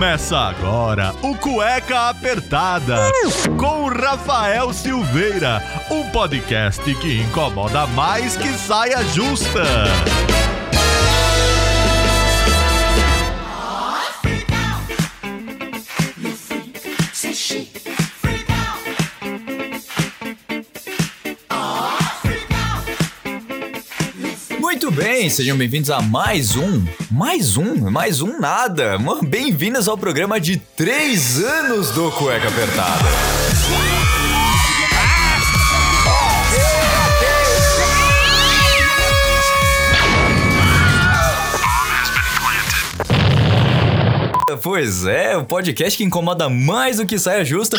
[0.00, 3.12] Começa agora o Cueca Apertada
[3.58, 9.62] com Rafael Silveira, um podcast que incomoda mais que saia justa.
[25.02, 28.98] Bem, sejam bem-vindos a mais um, mais um, mais um nada.
[29.22, 33.39] Bem-vindos ao programa de três anos do Cueca Apertada.
[44.56, 47.78] Pois é, o podcast que incomoda mais do que saia justa.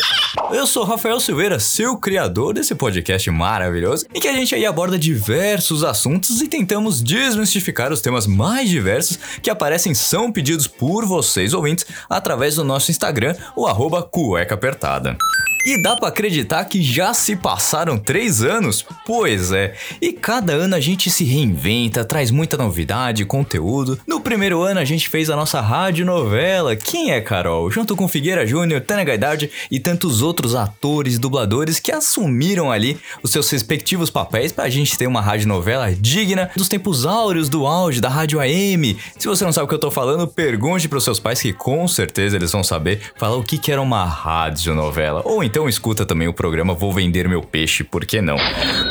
[0.52, 4.98] Eu sou Rafael Silveira, seu criador desse podcast maravilhoso, em que a gente aí aborda
[4.98, 11.52] diversos assuntos e tentamos desmistificar os temas mais diversos que aparecem são pedidos por vocês
[11.52, 15.16] ouvintes através do nosso Instagram, o arroba cueca apertada.
[15.64, 18.84] E dá para acreditar que já se passaram três anos?
[19.06, 23.96] Pois é, e cada ano a gente se reinventa, traz muita novidade, conteúdo.
[24.04, 27.70] No primeiro ano a gente fez a nossa rádio novela Quem é Carol?
[27.70, 32.98] Junto com Figueira Júnior, Tânia Gaidard e tantos outros atores e dubladores que assumiram ali
[33.22, 37.66] os seus respectivos papéis pra gente ter uma rádio novela digna dos tempos áureos do
[37.66, 38.96] auge da rádio AM.
[39.16, 41.86] Se você não sabe o que eu tô falando, pergunte pros seus pais que com
[41.86, 45.22] certeza eles vão saber falar o que, que era uma rádio novela.
[45.24, 48.38] Ou então escuta também o programa Vou Vender Meu Peixe, por que não?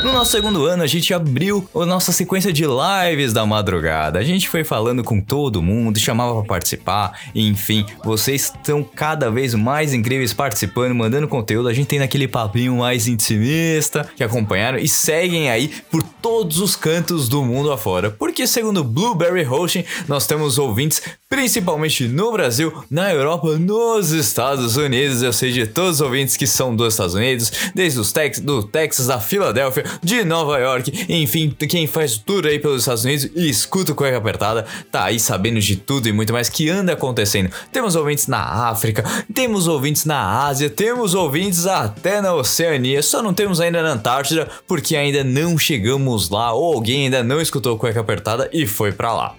[0.04, 4.20] No nosso segundo ano, a gente abriu a nossa sequência de lives da madrugada.
[4.20, 9.56] A gente foi falando com todo mundo, chamava para participar, enfim, vocês estão cada vez
[9.56, 11.67] mais incríveis participando, mandando conteúdo.
[11.67, 16.76] A gente tem naquele papinho mais intimista que acompanharam e seguem aí por todos os
[16.76, 18.12] cantos do mundo afora.
[18.12, 25.23] Porque, segundo Blueberry Hosting, nós temos ouvintes principalmente no Brasil, na Europa, nos Estados Unidos.
[25.23, 28.61] Eu sei de todos os ouvintes que são dos Estados Unidos, desde os Tex, do
[28.61, 33.49] Texas, da Filadélfia, de Nova York, enfim, quem faz tudo aí pelos Estados Unidos e
[33.49, 37.49] escuta o Cueca Apertada, tá aí sabendo de tudo e muito mais que anda acontecendo.
[37.71, 39.02] Temos ouvintes na África,
[39.33, 44.49] temos ouvintes na Ásia, temos ouvintes até na Oceania, só não temos ainda na Antártida
[44.67, 49.14] porque ainda não chegamos lá ou alguém ainda não escutou Cueca Apertada e foi para
[49.14, 49.36] lá.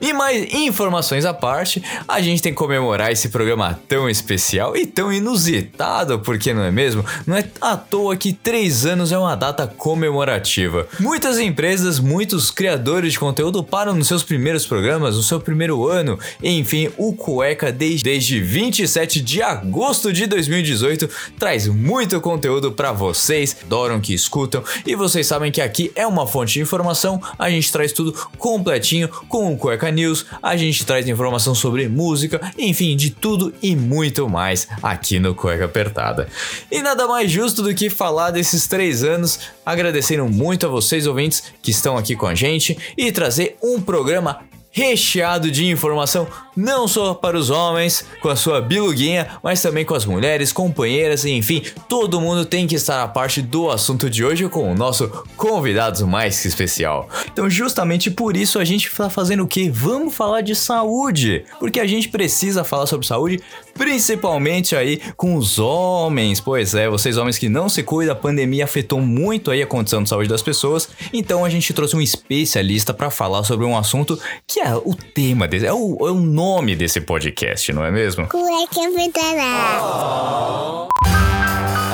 [0.00, 4.86] E mais informações à parte, a gente tem que comemorar esse programa tão especial e
[4.86, 7.04] tão inusitado, porque não é mesmo?
[7.26, 10.88] Não é à toa que três anos é uma data comemorativa.
[10.98, 16.18] Muitas empresas, muitos criadores de conteúdo param nos seus primeiros programas, no seu primeiro ano.
[16.42, 23.56] Enfim, o Cueca, desde, desde 27 de agosto de 2018, traz muito conteúdo para vocês,
[23.64, 27.70] adoram que escutam, e vocês sabem que aqui é uma fonte de informação, a gente
[27.70, 32.94] traz tudo completinho com o Cueca Cueca News, a gente traz informação sobre música, enfim,
[32.94, 36.28] de tudo e muito mais aqui no Cueca Apertada.
[36.70, 41.42] E nada mais justo do que falar desses três anos, agradecendo muito a vocês ouvintes
[41.62, 44.40] que estão aqui com a gente e trazer um programa
[44.70, 49.94] recheado de informação, não só para os homens, com a sua biluguinha, mas também com
[49.94, 54.48] as mulheres, companheiras, enfim, todo mundo tem que estar a parte do assunto de hoje
[54.48, 57.08] com o nosso convidado mais que especial.
[57.32, 59.70] Então, justamente por isso a gente está fazendo o que?
[59.70, 63.40] Vamos falar de saúde, porque a gente precisa falar sobre saúde,
[63.74, 66.40] principalmente aí com os homens.
[66.40, 70.02] Pois é, vocês homens que não se cuidam, a pandemia afetou muito aí a condição
[70.02, 70.88] de saúde das pessoas.
[71.12, 75.48] Então a gente trouxe um especialista para falar sobre um assunto que é o tema
[75.52, 76.41] é o, é o nome
[76.76, 78.28] desse podcast, não é mesmo?
[78.28, 79.42] Cueca apertada.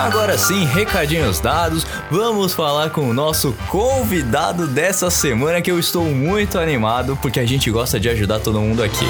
[0.01, 6.05] Agora sim, recadinhos dados, vamos falar com o nosso convidado dessa semana que eu estou
[6.05, 9.05] muito animado porque a gente gosta de ajudar todo mundo aqui.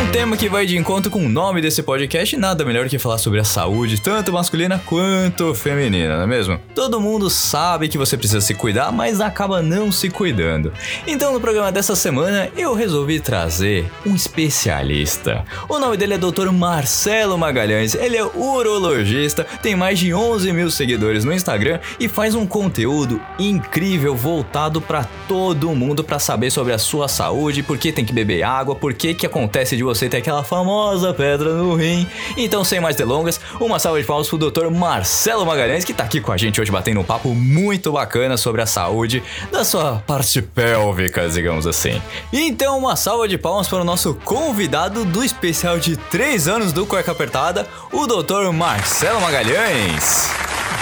[0.00, 3.18] Um tema que vai de encontro com o nome desse podcast, nada melhor que falar
[3.18, 6.58] sobre a saúde, tanto masculina quanto feminina, não é mesmo?
[6.74, 10.72] Todo mundo sabe que você precisa se cuidar, mas acaba não se cuidando.
[11.06, 15.44] Então, no programa dessa semana, eu resolvi trazer um especialista.
[15.68, 16.50] O nome dele é Dr.
[16.50, 22.34] Marcelo Magalhães, ele é urologista, tem mais de 11 mil seguidores no Instagram e faz
[22.34, 27.92] um conteúdo incrível voltado para todo mundo para saber sobre a sua saúde, por que
[27.92, 31.74] tem que beber água, por que que acontece de você ter aquela famosa pedra no
[31.74, 32.06] rim.
[32.36, 34.70] Então, sem mais delongas, uma salva de palmas pro Dr.
[34.70, 38.62] Marcelo Magalhães, que tá aqui com a gente hoje batendo um papo muito bacana sobre
[38.62, 42.00] a saúde da sua parte pélvica, digamos assim.
[42.32, 46.86] Então, uma salva de palmas para o nosso convidado do especial de 3 anos do
[46.86, 48.52] Cueca Apertada, o Dr.
[48.52, 50.30] Marcelo Magalhães.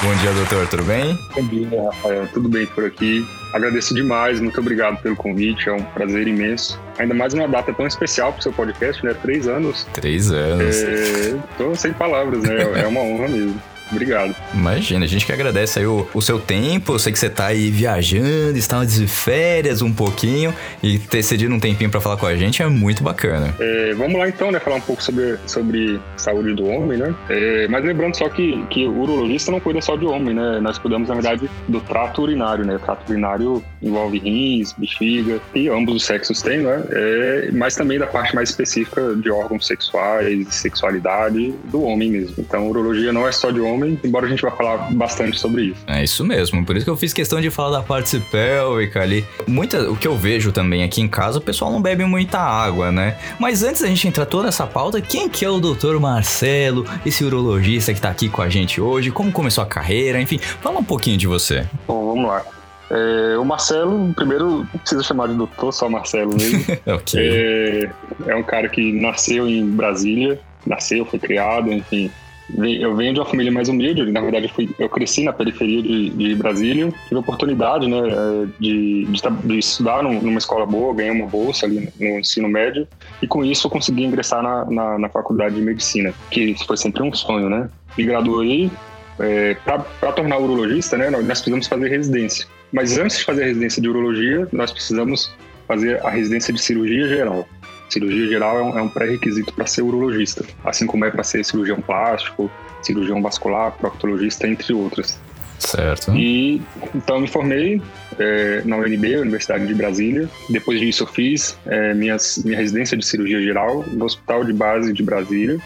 [0.03, 1.19] Bom dia, doutor, tudo bem?
[1.35, 2.29] Bom dia, Rafael.
[2.29, 3.27] Tudo bem por aqui?
[3.53, 6.81] Agradeço demais, muito obrigado pelo convite, é um prazer imenso.
[6.99, 9.15] Ainda mais uma data tão especial para o seu podcast, né?
[9.15, 9.87] Três anos.
[9.95, 10.85] Três anos.
[10.87, 12.83] É, sem palavras, né?
[12.83, 13.61] É uma honra mesmo.
[13.90, 14.35] Obrigado.
[14.55, 16.93] Imagina, a gente que agradece aí o, o seu tempo.
[16.93, 21.55] Eu sei que você tá aí viajando, está de férias um pouquinho e ter cedido
[21.55, 23.55] um tempinho para falar com a gente é muito bacana.
[23.58, 24.58] É, vamos lá então, né?
[24.61, 27.14] Falar um pouco sobre, sobre saúde do homem, né?
[27.29, 30.61] É, mas lembrando só que, que o urologista não cuida só de homem, né?
[30.61, 32.76] Nós cuidamos, na verdade, do trato urinário, né?
[32.76, 36.85] O trato urinário envolve rins, bexiga, e ambos os sexos têm, né?
[36.90, 42.35] É, mas também da parte mais específica de órgãos sexuais, sexualidade do homem mesmo.
[42.38, 45.67] Então, urologia não é só de homem homem, embora a gente vá falar bastante sobre
[45.67, 45.81] isso.
[45.87, 49.25] É isso mesmo, por isso que eu fiz questão de falar da parte pélvica ali.
[49.47, 52.91] Muita, o que eu vejo também aqui em casa, o pessoal não bebe muita água,
[52.91, 53.17] né?
[53.39, 57.25] Mas antes da gente entrar toda nessa pauta, quem que é o doutor Marcelo, esse
[57.25, 59.11] urologista que tá aqui com a gente hoje?
[59.11, 60.21] Como começou a carreira?
[60.21, 61.67] Enfim, fala um pouquinho de você.
[61.87, 62.45] Bom, vamos lá.
[62.91, 66.65] É, o Marcelo, primeiro, não precisa chamar de doutor, só Marcelo mesmo.
[66.87, 67.21] ok.
[67.21, 67.91] É,
[68.27, 72.11] é um cara que nasceu em Brasília, nasceu, foi criado, enfim,
[72.56, 75.83] eu venho de uma família mais humilde, na verdade eu, fui, eu cresci na periferia
[75.83, 80.95] de, de, Brasília, tive a oportunidade né, é, de, de, de estudar numa escola boa,
[80.95, 82.89] ganhei uma bolsa ali no ensino médio
[83.21, 87.03] e com isso eu consegui ingressar na, na, na faculdade de medicina, que foi sempre
[87.03, 87.69] um sonho, né?
[87.97, 88.71] Me graduei,
[89.19, 92.47] é, para tornar urologista, né, nós precisamos fazer residência.
[92.73, 95.35] Mas antes de fazer a residência de urologia, nós precisamos
[95.67, 97.47] fazer a residência de cirurgia geral.
[97.88, 101.44] Cirurgia geral é um, é um pré-requisito para ser urologista, assim como é para ser
[101.44, 102.50] cirurgião plástico,
[102.82, 105.19] cirurgião vascular, proctologista, entre outras.
[105.58, 106.14] Certo.
[106.14, 106.62] E
[106.94, 107.82] então eu me formei
[108.19, 110.29] é, na UNB, Universidade de Brasília.
[110.49, 114.93] Depois disso eu fiz é, minhas, minha residência de cirurgia geral no Hospital de Base
[114.93, 115.58] de Brasília,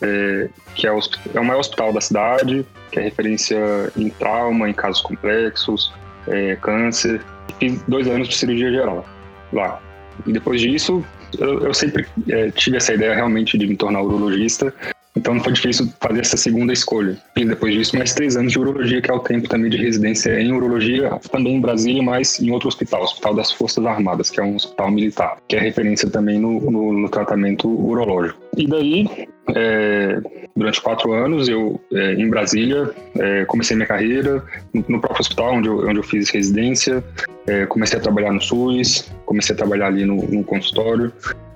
[0.00, 0.98] é, que é o,
[1.34, 3.58] é o maior hospital da cidade, que é referência
[3.96, 5.92] em trauma, em casos complexos,
[6.26, 7.20] é, câncer.
[7.58, 9.06] Fiz dois anos de cirurgia geral
[9.52, 9.80] lá.
[10.26, 11.04] E depois disso
[11.38, 14.72] eu, eu sempre é, tive essa ideia realmente de me tornar urologista,
[15.16, 17.16] então não foi difícil fazer essa segunda escolha.
[17.36, 20.40] E depois disso, mais três anos de urologia, que é o tempo também de residência
[20.40, 24.40] em urologia, também em Brasília, mas em outro hospital, o Hospital das Forças Armadas, que
[24.40, 28.40] é um hospital militar, que é referência também no, no, no tratamento urológico.
[28.56, 29.08] E daí,
[29.54, 30.20] é,
[30.56, 34.42] durante quatro anos, eu, é, em Brasília, é, comecei minha carreira
[34.72, 37.04] no, no, próprio hospital onde eu, onde eu fiz residência,
[37.46, 41.12] é, comecei a trabalhar no SUS, comecei a trabalhar ali no, no consultório,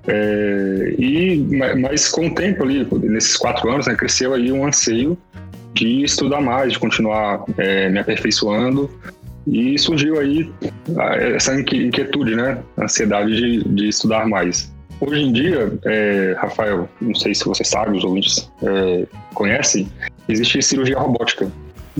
[0.06, 1.46] é, e,
[1.80, 5.18] mas com o tempo ali, nesses quatro anos, né, cresceu aí um anseio
[5.74, 8.90] de estudar mais, de continuar é, me aperfeiçoando.
[9.46, 10.50] E surgiu aí
[11.34, 12.58] essa inquietude, né?
[12.78, 14.70] Ansiedade de, de estudar mais.
[15.00, 19.88] Hoje em dia, é, Rafael, não sei se você sabe, os ouvintes é, conhecem,
[20.28, 21.50] existe cirurgia robótica.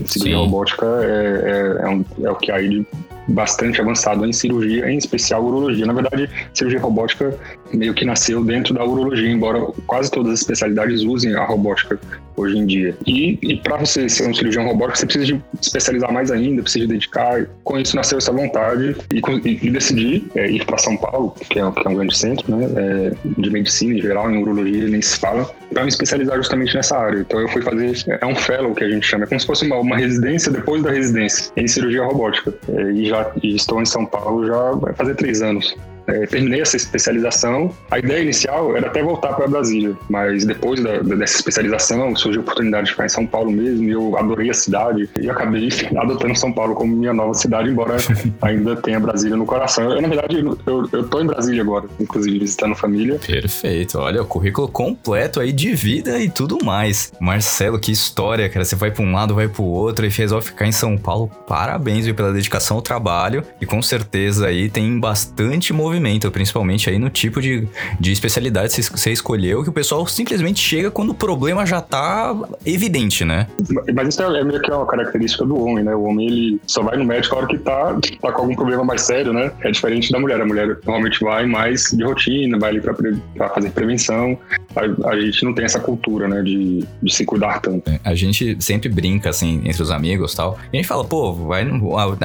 [0.04, 0.42] Cirurgia Sim.
[0.44, 2.86] robótica é, é, é, um, é o que aí
[3.28, 5.86] bastante avançado em cirurgia, em especial urologia.
[5.86, 7.34] Na verdade, cirurgia robótica
[7.72, 11.98] meio que nasceu dentro da urologia, embora quase todas as especialidades usem a robótica
[12.36, 12.96] hoje em dia.
[13.06, 16.86] E, e para você ser um cirurgião robótico, você precisa de especializar mais ainda, precisa
[16.86, 17.46] de dedicar.
[17.64, 21.58] Com isso nasceu essa vontade e, e, e decidi é, ir para São Paulo, que
[21.58, 25.02] é, que é, um grande centro né, é, de medicina em geral, em urologia nem
[25.02, 27.19] se fala, para me especializar justamente nessa área.
[27.19, 29.66] Então eu fui fazer, é um fellow que a gente chama, é como se fosse
[29.66, 32.54] uma, uma residência depois da residência em cirurgia robótica.
[32.69, 35.76] É, e já e estou em São Paulo já vai fazer três anos
[36.08, 37.70] é, terminei essa especialização.
[37.90, 42.44] A ideia inicial era até voltar para Brasília, mas depois da, dessa especialização surgiu a
[42.44, 46.37] oportunidade de ficar em São Paulo mesmo e eu adorei a cidade e acabei adotando
[46.37, 47.97] São Paulo como minha nova cidade, embora
[48.40, 49.92] ainda tenha Brasília no coração.
[49.92, 53.18] Eu, na verdade, eu, eu tô em Brasília agora, inclusive visitando família.
[53.18, 57.12] Perfeito, olha, o currículo completo aí de vida e tudo mais.
[57.21, 58.64] Marcelo, que história, cara.
[58.64, 61.30] Você vai para um lado, vai para o outro e ao ficar em São Paulo.
[61.47, 66.88] Parabéns viu, pela dedicação ao trabalho e com certeza aí tem bastante movimento movimento, principalmente
[66.88, 71.11] aí no tipo de, de especialidade que você escolheu, que o pessoal simplesmente chega quando
[71.11, 73.47] o problema já tá evidente, né?
[73.95, 75.95] Mas isso é meio que uma característica do homem, né?
[75.95, 78.85] O homem, ele só vai no médico a hora que tá, tá com algum problema
[78.85, 79.50] mais sério, né?
[79.61, 80.40] É diferente da mulher.
[80.40, 84.38] A mulher normalmente vai mais de rotina, vai ali pra, pra fazer prevenção.
[84.78, 86.42] A, a, gente não tem essa cultura, né?
[86.42, 87.90] De, de se cuidar tanto.
[88.04, 90.58] A gente sempre brinca, assim, entre os amigos tal.
[90.73, 91.66] E a gente fala, pô, vai...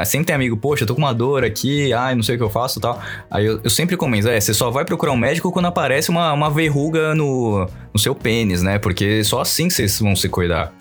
[0.05, 2.43] Sempre tem amigo, poxa, eu tô com uma dor aqui, ai, não sei o que
[2.43, 3.01] eu faço tal.
[3.29, 6.31] Aí eu, eu sempre comento, é, você só vai procurar um médico quando aparece uma,
[6.33, 8.77] uma verruga no, no seu pênis, né?
[8.77, 10.74] Porque só assim vocês vão se cuidar.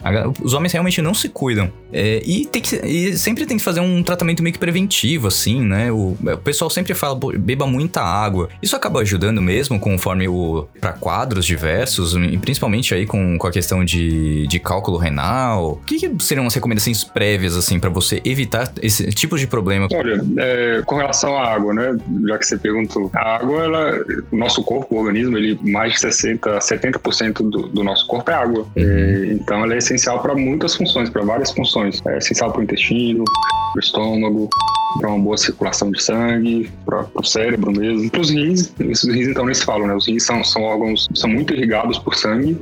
[0.42, 1.72] Os homens realmente não se cuidam.
[1.92, 5.60] É, e, tem que, e sempre tem que fazer um tratamento meio que preventivo, assim,
[5.60, 5.90] né?
[5.90, 8.48] O, o pessoal sempre fala, beba muita água.
[8.62, 10.66] Isso acaba ajudando mesmo, conforme o.
[10.80, 15.72] para quadros diversos diversos, principalmente aí com, com a questão de, de cálculo renal.
[15.72, 19.86] O que, que seriam as recomendações prévias, assim, para você evitar esse tipo de problema?
[19.92, 21.96] Olha, é, com relação à água, né?
[22.26, 26.00] Já que você perguntou, a água, ela, o nosso corpo, o organismo, ele mais de
[26.00, 28.66] 60, 70% do, do nosso corpo é água.
[28.76, 28.82] Uhum.
[28.82, 32.02] É, então, ela é essencial para muitas funções, para várias funções.
[32.06, 34.48] É essencial para o intestino, para o estômago,
[34.98, 38.72] para uma boa circulação de sangue, para o cérebro mesmo, para os rins.
[38.80, 39.94] Esses rins então nem se falam, né?
[39.94, 42.58] Os rins são, são órgãos são muito irrigados por sangue.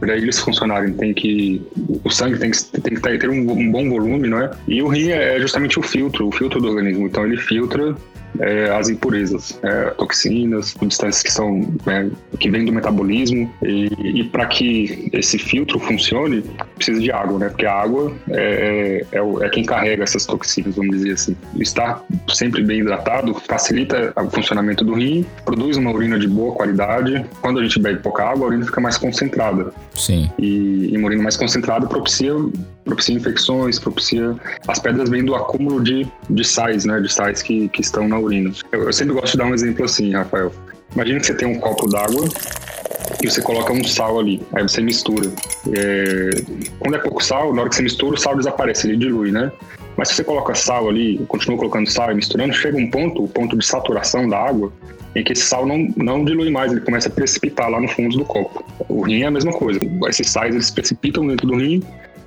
[0.00, 1.62] Para eles funcionarem, tem que
[2.02, 4.50] o sangue tem que, tem que ter um, bom volume, não é?
[4.66, 7.06] E o rim é justamente o filtro, o filtro do organismo.
[7.06, 7.94] Então ele filtra
[8.40, 12.08] é, as impurezas, é, toxinas, substâncias que são é,
[12.38, 16.42] que vêm do metabolismo e, e para que esse filtro funcione
[16.74, 17.48] precisa de água, né?
[17.48, 21.36] Porque a água é, é, é, é, quem carrega essas toxinas, vamos dizer assim.
[21.58, 27.24] Estar sempre bem hidratado facilita o funcionamento do rim, produz uma urina de boa qualidade.
[27.40, 29.72] Quando a gente bebe pouca água, a urina fica mais concentrada.
[29.94, 30.30] Sim.
[30.38, 32.32] E, e uma urina mais concentrada propicia
[32.84, 34.36] propicia infecções, propicia.
[34.66, 37.00] As pedras vêm do acúmulo de, de sais, né?
[37.00, 38.52] De sais que, que estão na urina.
[38.70, 40.52] Eu, eu sempre gosto de dar um exemplo assim, Rafael.
[40.94, 42.28] Imagina que você tem um copo d'água
[43.22, 45.30] e você coloca um sal ali, aí você mistura.
[45.74, 46.30] É...
[46.78, 49.50] Quando é pouco sal, na hora que você mistura, o sal desaparece, ele dilui, né?
[49.96, 53.28] Mas se você coloca sal ali, continua colocando sal e misturando, chega um ponto, o
[53.28, 54.72] ponto de saturação da água,
[55.14, 58.16] em que esse sal não, não dilui mais, ele começa a precipitar lá no fundo
[58.16, 58.64] do copo.
[58.88, 59.80] O rim é a mesma coisa.
[60.08, 61.82] Esses sais eles precipitam dentro do rim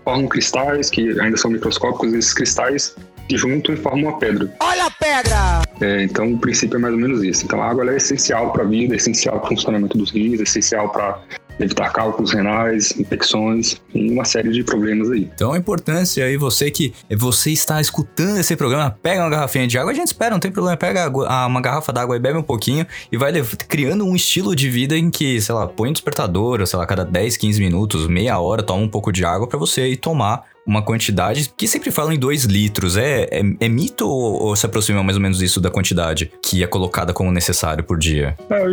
[0.06, 2.96] formam cristais que ainda são microscópicos, esses cristais
[3.30, 4.50] se juntam e formam uma pedra.
[4.62, 5.62] Olha a pedra!
[5.82, 7.46] É, então, o princípio é mais ou menos isso.
[7.46, 10.40] Então, a água é essencial para a vida, é essencial para o funcionamento dos rins,
[10.40, 11.22] é essencial para
[11.60, 15.30] evitar cálculos renais, infecções e uma série de problemas aí.
[15.34, 19.78] Então a importância aí, você que você está escutando esse programa, pega uma garrafinha de
[19.78, 21.10] água, a gente espera, não tem problema, pega
[21.48, 23.32] uma garrafa d'água e bebe um pouquinho e vai
[23.70, 27.06] criando um estilo de vida em que, sei lá, põe um despertador, sei lá, cada
[27.06, 30.82] 10, 15 minutos, meia hora, toma um pouco de água para você ir tomar uma
[30.82, 32.98] quantidade que sempre falam em 2 litros.
[32.98, 36.64] É, é, é mito ou, ou, se aproxima mais ou menos isso da quantidade que
[36.64, 38.36] é colocada como necessário por dia?
[38.50, 38.66] É,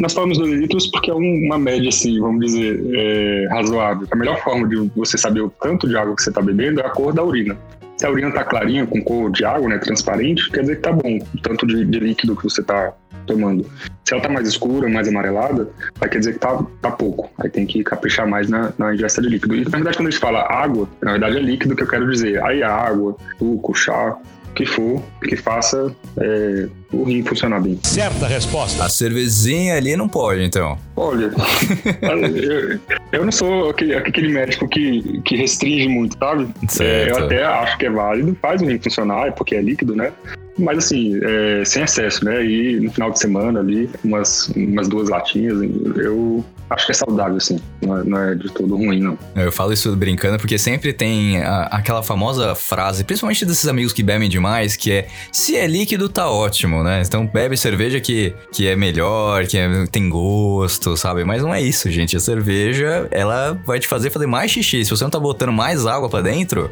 [0.00, 4.06] nós falamos 2 litros porque é uma média, assim, vamos dizer, é, razoável.
[4.10, 6.86] A melhor forma de você saber o tanto de água que você está bebendo é
[6.86, 7.56] a cor da urina.
[7.96, 10.92] Se a urina tá clarinha, com cor de água, né, transparente, quer dizer que tá
[10.92, 12.92] bom, o tanto de, de líquido que você tá
[13.26, 13.64] tomando.
[14.04, 17.30] Se ela tá mais escura, mais amarelada, vai quer dizer que tá, tá pouco.
[17.38, 19.54] Aí tem que caprichar mais na, na ingesta de líquido.
[19.54, 22.10] E na verdade, quando a gente fala água, na verdade é líquido que eu quero
[22.10, 22.42] dizer.
[22.42, 24.16] Aí água, suco, chá,
[24.54, 27.78] que for, que faça é, o rim funcionar bem.
[27.82, 28.84] Certa resposta.
[28.84, 30.78] A cervezinha ali não pode, então.
[30.96, 31.30] Olha,
[32.00, 32.78] eu,
[33.12, 36.48] eu, não sou aquele, aquele, médico que, que restringe muito, sabe?
[36.80, 39.94] É, eu até acho que é válido, faz o rim funcionar, é porque é líquido,
[39.94, 40.12] né?
[40.56, 42.44] Mas assim, é, sem excesso, né?
[42.44, 45.60] E no final de semana ali, umas, umas duas latinhas,
[45.96, 47.58] eu acho que é saudável, assim.
[47.82, 49.18] Não é, não é, de todo ruim, não.
[49.36, 54.02] Eu falo isso brincando porque sempre tem a, aquela famosa frase, principalmente desses amigos que
[54.02, 57.02] bebem demais, que é se é líquido, tá ótimo, né?
[57.06, 61.24] Então bebe cerveja que, que é melhor, que é, tem gosto, sabe?
[61.24, 62.16] Mas não é isso, gente.
[62.16, 64.84] A cerveja, ela vai te fazer fazer mais xixi.
[64.84, 66.70] Se você não tá botando mais água para dentro.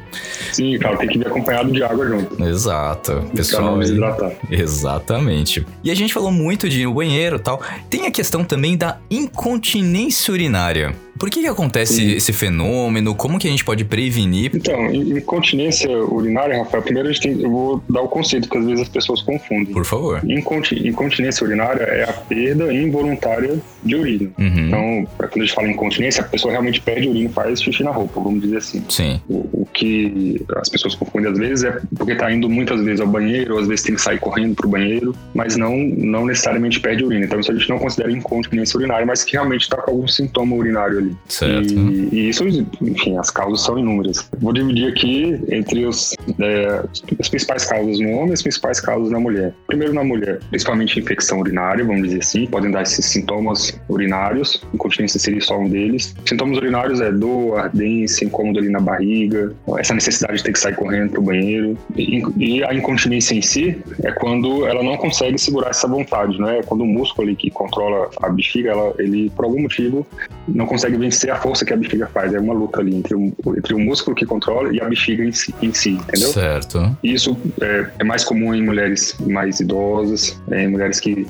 [0.52, 2.42] Sim, cara, tem que vir acompanhado de água junto.
[2.44, 3.24] Exato.
[3.34, 3.62] Pessoal.
[3.62, 4.32] Pra não desidratar.
[4.50, 5.66] Exatamente.
[5.84, 7.60] E a gente falou muito de ir no banheiro e tal.
[7.90, 10.94] Tem a questão também da incontinência incontinência urinária.
[11.18, 12.12] Por que, que acontece Sim.
[12.12, 13.14] esse fenômeno?
[13.14, 14.50] Como que a gente pode prevenir?
[14.54, 18.64] Então, incontinência urinária, Rafael, primeiro a gente tem, eu vou dar o conceito que às
[18.64, 19.72] vezes as pessoas confundem.
[19.72, 20.20] Por favor.
[20.24, 24.30] incontinência urinária é a perda involuntária de urina.
[24.38, 24.66] Uhum.
[24.66, 27.90] Então, quando a gente fala incontinência, a pessoa realmente perde urina e faz xixi na
[27.90, 28.84] roupa, vamos dizer assim.
[28.88, 29.20] Sim.
[29.28, 33.06] O, o que as pessoas confundem às vezes é porque está indo muitas vezes ao
[33.06, 36.80] banheiro, ou às vezes tem que sair correndo para o banheiro, mas não, não necessariamente
[36.80, 37.24] perde urina.
[37.24, 40.54] Então, isso a gente não considera incontinência urinária, mas que realmente está com algum sintoma
[40.56, 41.16] urinário ali.
[41.28, 41.72] Certo.
[41.72, 42.44] E, e, isso,
[42.80, 44.28] enfim, as causas são inúmeras.
[44.38, 46.82] Vou dividir aqui entre os, é,
[47.18, 49.54] as principais causas no homem e as principais causas na mulher.
[49.66, 55.18] Primeiro na mulher, principalmente infecção urinária, vamos dizer assim, podem dar esses sintomas urinários, incontinência
[55.18, 56.14] seria só um deles.
[56.24, 60.74] Sintomas urinários é dor, ardência, incômodo ali na barriga, essa necessidade de ter que sair
[60.74, 61.76] correndo para o banheiro.
[61.96, 66.58] E, e, a incontinência em si é quando ela não consegue segurar essa vontade, né?
[66.58, 70.06] É quando o músculo ali que controla a bexiga, ela, ele por algum motivo
[70.46, 72.32] não consegue vencer a força que a bexiga faz.
[72.34, 75.32] É uma luta ali entre o, entre o músculo que controla e a bexiga em
[75.32, 76.28] si, em si entendeu?
[76.28, 76.96] Certo.
[77.02, 81.26] Isso é, é mais comum em mulheres mais idosas, é, em mulheres que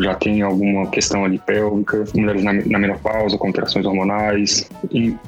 [0.00, 4.68] já têm alguma questão ali pélvica, mulheres na, na menopausa, com alterações hormonais,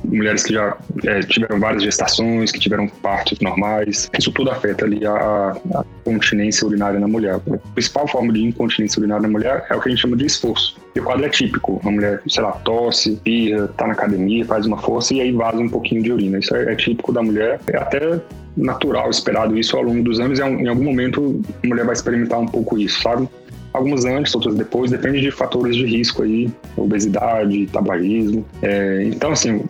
[0.04, 4.10] mulheres que já é, tiveram várias gestações, que tiveram partos normais.
[4.18, 7.34] Isso tudo afeta ali a, a continência urinária na mulher.
[7.34, 10.26] A principal forma de incontinência urinária na mulher é o que a gente chama de
[10.26, 10.76] esforço.
[10.94, 11.80] E o quadro é típico.
[11.84, 15.58] A mulher, sei lá, tosse, pirra, tá na academia, faz uma força e aí vaza
[15.58, 16.38] um pouquinho de urina.
[16.38, 17.60] Isso é, é típico da mulher.
[17.68, 18.20] É até
[18.56, 20.38] natural, esperado isso ao longo dos anos.
[20.38, 23.28] Em algum momento a mulher vai experimentar um pouco isso, sabe?
[23.72, 28.44] Algumas antes, outras depois, depende de fatores de risco aí, obesidade, tabagismo.
[28.62, 29.62] É, então, assim,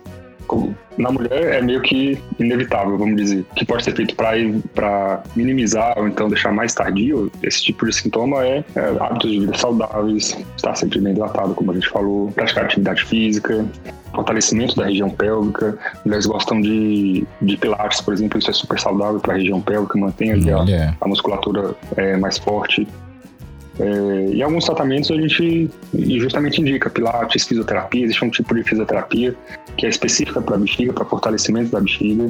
[0.97, 3.45] na mulher é meio que inevitável, vamos dizer.
[3.51, 7.93] O que pode ser feito para minimizar ou então deixar mais tardio esse tipo de
[7.93, 12.31] sintoma é, é, hábitos de vida saudáveis, estar sempre bem hidratado, como a gente falou,
[12.31, 13.65] praticar atividade física,
[14.13, 15.77] fortalecimento da região pélvica.
[16.05, 19.97] Mulheres gostam de, de pilates, por exemplo, isso é super saudável para a região pélvica,
[19.97, 22.87] mantém ali a, a musculatura é, mais forte.
[23.79, 25.69] É, e alguns tratamentos a gente
[26.19, 29.35] justamente indica pilates, fisioterapia, existe um tipo de fisioterapia
[29.77, 32.29] que é específica para a bexiga, para fortalecimento da bexiga.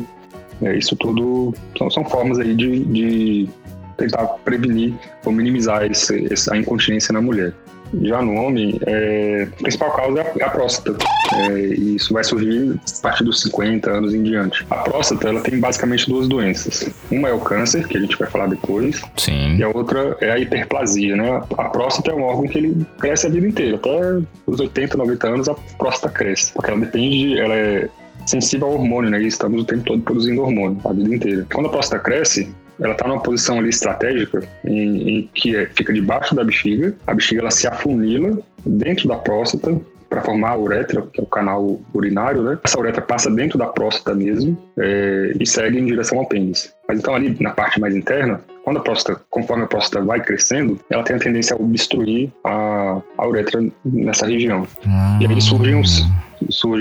[0.62, 3.50] É, isso tudo são, são formas aí de, de,
[3.98, 4.94] tentar prevenir
[5.26, 7.54] ou minimizar esse, essa incontinência na mulher.
[8.02, 10.98] Já no homem, é, a principal causa é a próstata.
[11.34, 14.66] É, e isso vai surgir a partir dos 50 anos em diante.
[14.70, 16.90] A próstata, ela tem basicamente duas doenças.
[17.12, 19.02] Uma é o câncer, que a gente vai falar depois.
[19.18, 19.58] Sim.
[19.58, 21.42] E a outra é a hiperplasia, né?
[21.58, 23.78] A próstata é um órgão que ele cresce a vida inteira.
[23.78, 26.52] Até os 80, 90 anos, a próstata cresce.
[26.54, 27.90] Porque ela depende, ela é
[28.26, 29.22] sensível ao hormônio, né?
[29.22, 31.48] E estamos o tempo todo produzindo hormônio a vida inteira.
[31.54, 35.94] Quando a próstata cresce, ela está numa posição ali estratégica em, em que é, fica
[35.94, 41.02] debaixo da bexiga, a bexiga ela se afunila dentro da próstata para formar a uretra,
[41.12, 42.60] que é o canal urinário, né?
[42.64, 46.72] Essa uretra passa dentro da próstata mesmo é, e segue em direção ao pênis.
[46.88, 50.80] Mas então ali na parte mais interna, quando a próstata, conforme a próstata vai crescendo,
[50.90, 54.68] ela tem a tendência a obstruir a, a uretra nessa região.
[54.86, 55.18] Ah.
[55.20, 56.04] E aí surgem os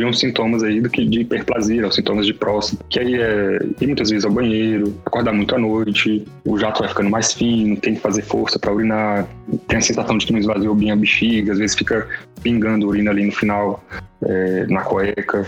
[0.07, 3.87] uns sintomas aí do que de hiperplasia, os sintomas de próstata, que aí é ir
[3.87, 7.95] muitas vezes ao banheiro, acordar muito à noite, o jato vai ficando mais fino, tem
[7.95, 9.27] que fazer força para urinar,
[9.69, 12.09] tem a sensação de que não esvaziou bem a bexiga, às vezes fica
[12.43, 13.83] pingando urina ali no final,
[14.25, 15.47] é, na cueca.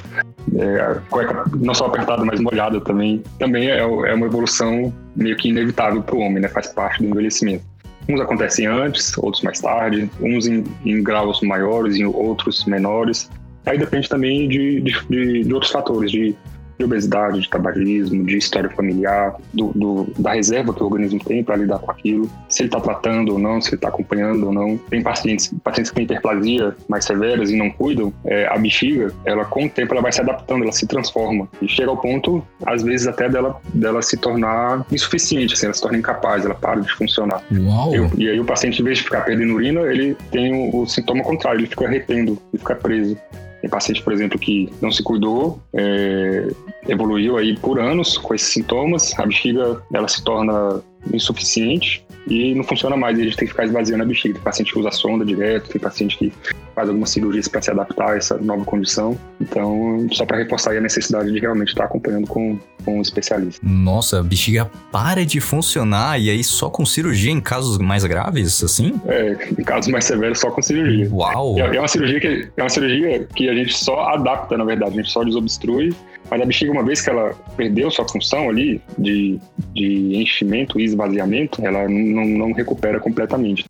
[0.57, 3.23] É, a cueca não só apertada, mas molhada também.
[3.39, 6.49] Também é, é uma evolução meio que inevitável para o homem, né?
[6.49, 7.65] Faz parte do envelhecimento.
[8.09, 13.31] Uns acontecem antes, outros mais tarde, uns em, em graus maiores e outros menores.
[13.67, 16.37] Aí depende também de, de, de outros fatores, de
[16.79, 21.43] de obesidade, de tabagismo, de história familiar, do, do da reserva que o organismo tem
[21.45, 24.53] para lidar com aquilo, se ele está tratando ou não, se ele está acompanhando ou
[24.53, 24.77] não.
[24.77, 29.67] Tem pacientes, pacientes com hiperplasia mais severas e não cuidam, é, a bexiga, ela com
[29.67, 33.07] o tempo ela vai se adaptando, ela se transforma e chega ao ponto, às vezes
[33.07, 37.43] até dela, dela se tornar insuficiente, assim, ela se torna incapaz, ela para de funcionar.
[37.53, 37.93] Uau.
[38.17, 41.23] e aí o paciente, em vez de ficar perdendo urina, ele tem o, o sintoma
[41.23, 43.17] contrário, ele fica retendo, ele fica preso.
[43.65, 46.49] Tem paciente, por exemplo, que não se cuidou, é,
[46.87, 52.65] evoluiu aí por anos com esses sintomas, a bexiga ela se torna insuficiente e não
[52.65, 53.19] funciona mais.
[53.19, 54.35] E a gente tem que ficar esvaziando a bexiga.
[54.35, 56.33] Tem paciente que usa sonda direto, tem paciente que
[56.75, 59.19] faz algumas cirurgias para se adaptar a essa nova condição.
[59.41, 63.61] Então, só para reforçar a necessidade de realmente estar acompanhando com, com um especialista.
[63.65, 68.63] Nossa, a bexiga para de funcionar e aí só com cirurgia em casos mais graves,
[68.63, 69.01] assim?
[69.07, 71.09] É, em casos mais severos, só com cirurgia.
[71.13, 71.59] Uau!
[71.59, 74.93] É, é uma cirurgia que é uma cirurgia que a gente só adapta, na verdade,
[74.93, 75.95] a gente só desobstrui
[76.31, 79.39] mas a bexiga, uma vez que ela perdeu sua função ali de,
[79.73, 83.65] de enchimento e esvaziamento, ela não, não recupera completamente.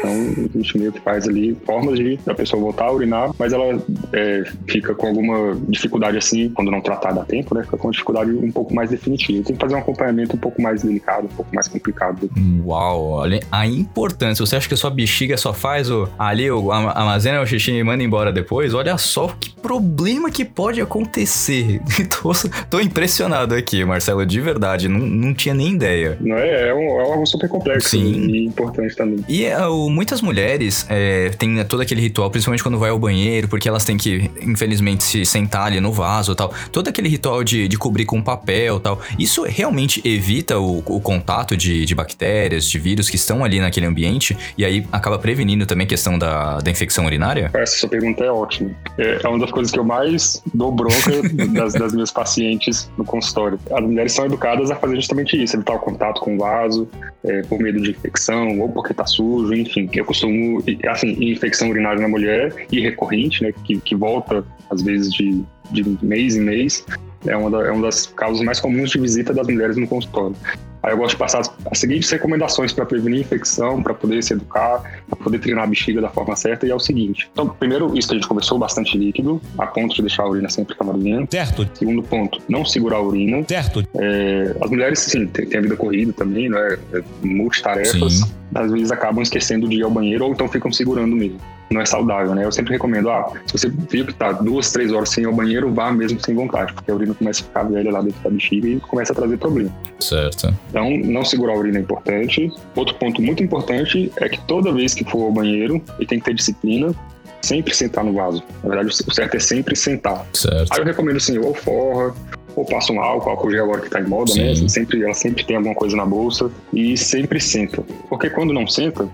[0.00, 3.52] Então, a gente meio que faz ali formas de a pessoa voltar a urinar, mas
[3.52, 3.78] ela
[4.12, 7.62] é, fica com alguma dificuldade assim, quando não tratada a tempo, né?
[7.62, 9.44] Fica com uma dificuldade um pouco mais definitiva.
[9.44, 12.30] Tem que fazer um acompanhamento um pouco mais delicado, um pouco mais complicado.
[12.64, 14.44] Uau, olha a importância.
[14.44, 17.84] Você acha que a sua bexiga só faz o ali, o armazena o xixi e
[17.84, 18.72] manda embora depois?
[18.74, 21.80] Olha só que problema que pode acontecer.
[22.10, 22.32] tô,
[22.68, 24.88] tô impressionado aqui, Marcelo, de verdade.
[24.88, 26.16] Não, não tinha nem ideia.
[26.20, 26.68] Não é?
[26.68, 28.12] É, um, é algo super complexo Sim.
[28.12, 29.24] e importante também.
[29.28, 33.48] E é, o muitas mulheres é, têm todo aquele ritual, principalmente quando vai ao banheiro,
[33.48, 36.52] porque elas têm que, infelizmente, se sentar ali no vaso tal.
[36.72, 39.00] Todo aquele ritual de, de cobrir com papel tal.
[39.18, 43.86] Isso realmente evita o, o contato de, de, bactérias, de vírus que estão ali naquele
[43.86, 47.50] ambiente e aí acaba prevenindo também a questão da, da infecção urinária?
[47.54, 48.70] Essa sua pergunta é ótima.
[48.98, 51.22] É, é uma das coisas que eu mais dou bronca
[51.52, 53.58] das, das minhas pacientes no consultório.
[53.72, 56.88] As mulheres são educadas a fazer justamente isso, evitar o contato com o vaso,
[57.24, 61.70] é, por medo de infecção ou porque tá sujo, enfim enfim, eu costumo, assim, infecção
[61.70, 66.40] urinária na mulher e recorrente, né, que, que volta às vezes de, de mês em
[66.40, 66.84] mês,
[67.26, 70.36] é uma, da, é uma das causas mais comuns de visita das mulheres no consultório.
[70.82, 75.02] Aí eu gosto de passar as seguintes recomendações para prevenir infecção, para poder se educar,
[75.08, 76.66] para poder treinar a bexiga da forma certa.
[76.66, 79.94] E é o seguinte: então, primeiro, isso que a gente conversou, bastante líquido, a ponto
[79.94, 81.26] de deixar a urina sempre camarolinha.
[81.30, 81.68] Certo.
[81.74, 83.44] Segundo ponto, não segurar a urina.
[83.46, 83.84] Certo.
[83.98, 86.78] É, as mulheres, sim, tem, a vida corrida também, né?
[86.92, 88.14] É, multitarefas.
[88.14, 88.24] Sim.
[88.54, 91.38] Às vezes acabam esquecendo de ir ao banheiro ou então ficam segurando mesmo
[91.70, 92.44] não é saudável, né?
[92.44, 95.32] Eu sempre recomendo, ah, se você viu que tá duas, três horas sem ir ao
[95.32, 98.30] banheiro, vá mesmo sem vontade, porque a urina começa a ficar velha lá dentro da
[98.30, 99.70] bexiga e começa a trazer problema.
[100.00, 100.52] Certo.
[100.68, 102.52] Então, não segurar a urina é importante.
[102.74, 106.24] Outro ponto muito importante é que toda vez que for ao banheiro, e tem que
[106.24, 106.92] ter disciplina,
[107.40, 108.42] sempre sentar no vaso.
[108.62, 110.26] Na verdade, o certo é sempre sentar.
[110.34, 110.72] Certo.
[110.72, 112.12] Aí eu recomendo assim, ou forra,
[112.56, 114.54] ou passa um álcool, álcool gel agora que tá em moda, né?
[114.54, 114.62] Sim.
[114.62, 114.68] né?
[114.68, 117.82] Sempre, ela sempre tem alguma coisa na bolsa e sempre senta.
[118.08, 119.08] Porque quando não senta,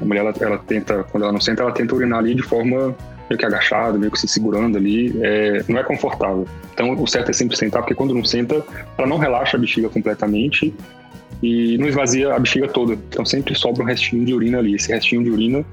[0.00, 2.94] a mulher, ela, ela, tenta, quando ela não senta, ela tenta urinar ali de forma
[3.28, 5.14] meio que agachada, meio que se segurando ali.
[5.22, 6.46] É, não é confortável.
[6.72, 8.62] Então, o certo é sempre sentar, porque quando não senta,
[8.96, 10.74] ela não relaxa a bexiga completamente
[11.42, 12.94] e não esvazia a bexiga toda.
[12.94, 14.74] Então, sempre sobra um restinho de urina ali.
[14.74, 15.64] Esse restinho de urina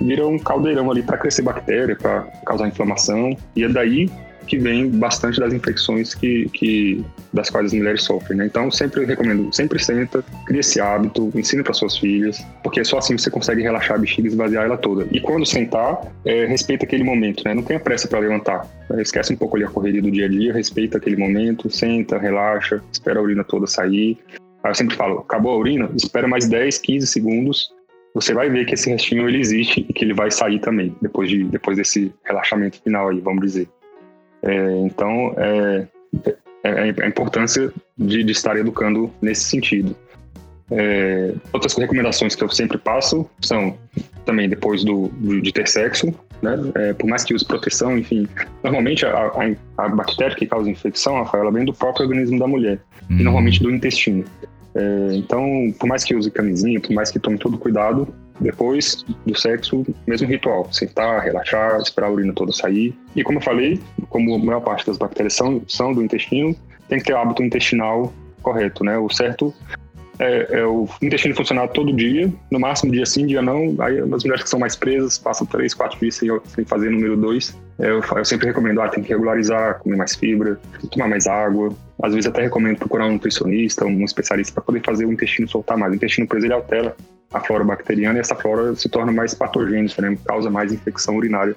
[0.00, 3.36] vira um caldeirão ali para crescer bactéria, para causar inflamação.
[3.54, 4.10] E é daí
[4.46, 8.46] que vem bastante das infecções que, que das quais as mulheres sofrem, né?
[8.46, 13.16] Então, sempre recomendo, sempre senta, cria esse hábito, ensine para suas filhas, porque só assim
[13.16, 15.06] você consegue relaxar a bexiga e esvaziar ela toda.
[15.10, 17.54] E quando sentar, é, respeita aquele momento, né?
[17.54, 18.66] Não tenha pressa para levantar.
[18.98, 22.82] Esquece um pouco ali a correria do dia a dia, respeita aquele momento, senta, relaxa,
[22.92, 24.18] espera a urina toda sair.
[24.62, 25.90] Aí eu sempre falo, acabou a urina?
[25.96, 27.72] Espera mais 10, 15 segundos
[28.14, 31.28] você vai ver que esse restinho ele existe e que ele vai sair também depois
[31.28, 33.68] de depois desse relaxamento final aí, vamos dizer.
[34.42, 35.86] É, então, é,
[36.64, 39.96] é, é, a importância de, de, estar educando nesse sentido.
[40.70, 43.76] É, outras recomendações que eu sempre passo são
[44.24, 46.56] também depois do, do de ter sexo, né?
[46.74, 48.26] É, por mais que use proteção, enfim,
[48.62, 52.46] normalmente a, a, a, bactéria que causa infecção, Rafael, ela vem do próprio organismo da
[52.46, 53.22] mulher e uhum.
[53.22, 54.24] normalmente do intestino.
[54.74, 58.08] É, então, por mais que use camisinha, por mais que tome todo cuidado,
[58.42, 62.94] depois do sexo, mesmo ritual, sentar, relaxar, esperar a urina toda sair.
[63.14, 66.54] E como eu falei, como a maior parte das bactérias são, são do intestino,
[66.88, 68.98] tem que ter o hábito intestinal correto, né?
[68.98, 69.54] O certo
[70.18, 73.74] é, é, o intestino funcionar todo dia, no máximo dia sim, dia não.
[73.80, 77.16] Aí as mulheres que são mais presas passam três, quatro dias sem, sem fazer número
[77.16, 77.58] dois.
[77.78, 81.74] É, eu, eu, sempre recomendo, ah, tem que regularizar, comer mais fibra, tomar mais água.
[82.02, 85.76] Às vezes até recomendo procurar um nutricionista, um especialista para poder fazer o intestino soltar
[85.76, 85.92] mais.
[85.92, 86.94] O intestino preso ele altera
[87.32, 90.16] a flora bacteriana e essa flora se torna mais patogênica, né?
[90.26, 91.56] causa mais infecção urinária.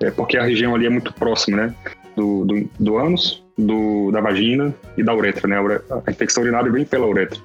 [0.00, 1.74] É porque a região ali é muito próxima, né?
[2.16, 5.56] Do, do, do ânus, do, da vagina e da uretra, né?
[6.06, 7.40] A infecção urinária vem pela uretra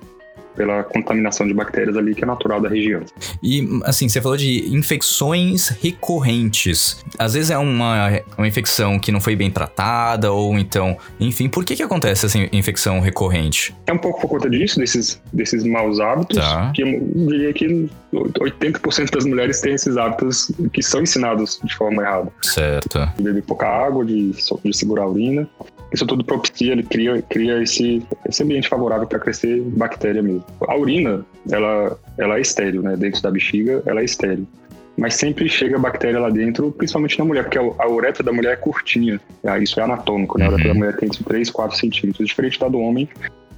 [0.56, 3.02] pela contaminação de bactérias ali que é natural da região.
[3.42, 7.04] E, assim, você falou de infecções recorrentes.
[7.18, 11.64] Às vezes é uma, uma infecção que não foi bem tratada, ou então, enfim, por
[11.64, 13.76] que que acontece essa infecção recorrente?
[13.88, 16.72] É um pouco por conta disso, desses, desses maus hábitos, tá.
[16.74, 22.02] que eu diria que 80% das mulheres têm esses hábitos que são ensinados de forma
[22.02, 22.32] errada.
[22.42, 23.00] Certo.
[23.16, 25.48] De beber pouca água, de, de segurar a urina.
[25.92, 30.44] Isso tudo propicia, ele cria, cria esse, esse ambiente favorável para crescer bactéria mesmo.
[30.68, 32.96] A urina, ela, ela é estéreo, né?
[32.96, 34.48] Dentro da bexiga, ela é estéreo.
[34.96, 38.56] Mas sempre chega bactéria lá dentro, principalmente na mulher, porque a uretra da mulher é
[38.58, 39.20] curtinha.
[39.44, 40.46] Ah, isso é anatômico, né?
[40.46, 40.80] A uretra da uhum.
[40.80, 42.28] mulher tem entre 3 e 4 centímetros.
[42.28, 43.08] Diferente da do homem,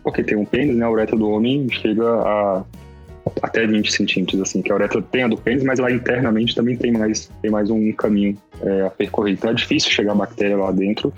[0.04, 0.86] porque tem um pênis, né?
[0.86, 2.64] A uretra do homem chega a
[3.42, 6.76] até 20 centímetros, assim, que a uretra tem a do pênis, mas lá internamente também
[6.76, 9.34] tem mais, tem mais um caminho é, a percorrer.
[9.34, 11.14] Então é difícil chegar a bactéria lá dentro.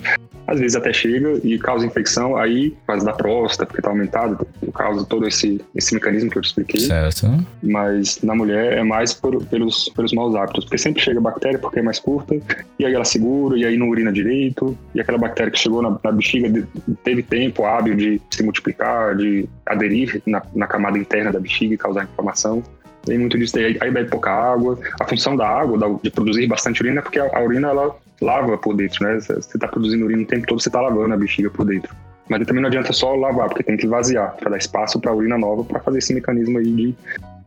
[0.46, 4.46] Às vezes até chega e causa infecção, aí, por causa da próstata, porque tá aumentado,
[4.74, 6.82] causa todo esse, esse mecanismo que eu te expliquei.
[6.82, 7.28] Certo.
[7.62, 11.58] Mas na mulher é mais por, pelos, pelos maus hábitos, porque sempre chega a bactéria
[11.58, 12.36] porque é mais curta,
[12.78, 15.98] e aí ela segura, e aí não urina direito, e aquela bactéria que chegou na,
[16.04, 16.68] na bexiga
[17.04, 21.78] teve tempo hábil de se multiplicar, de aderir na, na camada interna da bexiga e
[21.78, 22.64] causar inflamação.
[23.06, 24.80] Tem muito disso aí, bebe pouca água.
[25.00, 28.76] A função da água, de produzir bastante urina, é porque a, urina ela lava por
[28.76, 29.20] dentro, né?
[29.20, 31.94] Você está produzindo urina o tempo todo, você está lavando a bexiga por dentro.
[32.30, 35.14] Mas também não adianta só lavar, porque tem que vaziar, para dar espaço para a
[35.14, 36.96] urina nova, para fazer esse mecanismo aí de,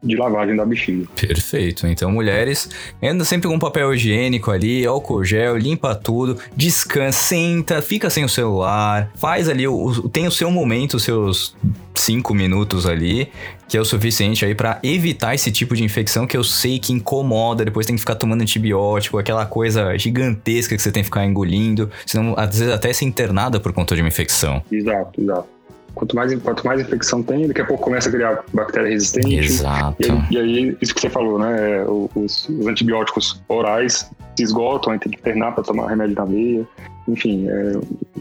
[0.03, 1.07] de lavagem da bexiga.
[1.19, 1.87] Perfeito.
[1.87, 2.69] Então, mulheres,
[3.03, 8.29] anda sempre com papel higiênico ali, álcool gel, limpa tudo, descansa, senta, fica sem o
[8.29, 11.57] celular, faz ali, o, tem o seu momento, os seus
[11.97, 13.29] cinco minutos ali,
[13.69, 16.93] que é o suficiente aí para evitar esse tipo de infecção que eu sei que
[16.93, 21.25] incomoda, depois tem que ficar tomando antibiótico, aquela coisa gigantesca que você tem que ficar
[21.25, 24.63] engolindo, senão às vezes até ser internada por conta de uma infecção.
[24.71, 25.56] Exato, exato.
[25.97, 29.35] Quanto mais, quanto mais infecção tem, daqui a pouco começa a criar bactéria resistente.
[29.35, 29.97] Exato.
[30.31, 31.87] E, e aí, isso que você falou, né?
[32.15, 36.69] Os, os antibióticos orais se esgotam, aí tem que internar para tomar remédio na veia.
[37.09, 37.73] Enfim, é,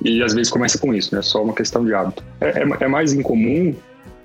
[0.06, 1.22] e às vezes começa com isso, né?
[1.22, 2.24] Só uma questão de hábito.
[2.40, 3.76] É, é, é mais incomum,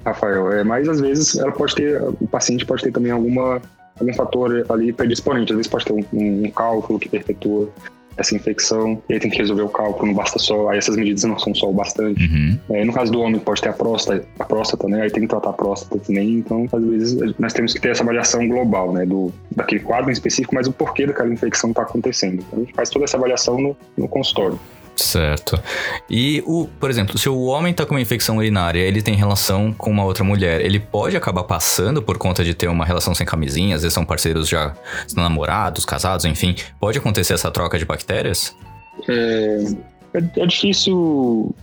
[0.07, 3.61] Rafael, é mais às vezes ela pode ter, o paciente pode ter também alguma
[3.99, 5.51] algum fator ali predisponente.
[5.53, 7.69] Às vezes pode ter um, um cálculo que perpetua
[8.17, 11.25] essa infecção, e aí tem que resolver o cálculo, não basta só, aí essas medidas
[11.25, 12.23] não são só o bastante.
[12.23, 12.59] Uhum.
[12.71, 15.03] É, no caso do homem, pode ter a próstata, a próstata, né?
[15.03, 18.03] Aí tem que tratar a próstata também, então às vezes nós temos que ter essa
[18.03, 19.07] avaliação global, né?
[19.07, 22.43] Do, daquele quadro em específico, mas o porquê daquela infecção está acontecendo.
[22.47, 24.59] Então, a gente faz toda essa avaliação no, no consultório.
[24.97, 25.59] Certo.
[26.09, 29.73] E, o, por exemplo, se o homem tá com uma infecção urinária ele tem relação
[29.73, 33.27] com uma outra mulher, ele pode acabar passando por conta de ter uma relação sem
[33.27, 34.75] camisinha, às vezes são parceiros já
[35.15, 36.55] namorados, casados, enfim.
[36.79, 38.55] Pode acontecer essa troca de bactérias?
[39.09, 39.65] É,
[40.15, 41.55] é, é difícil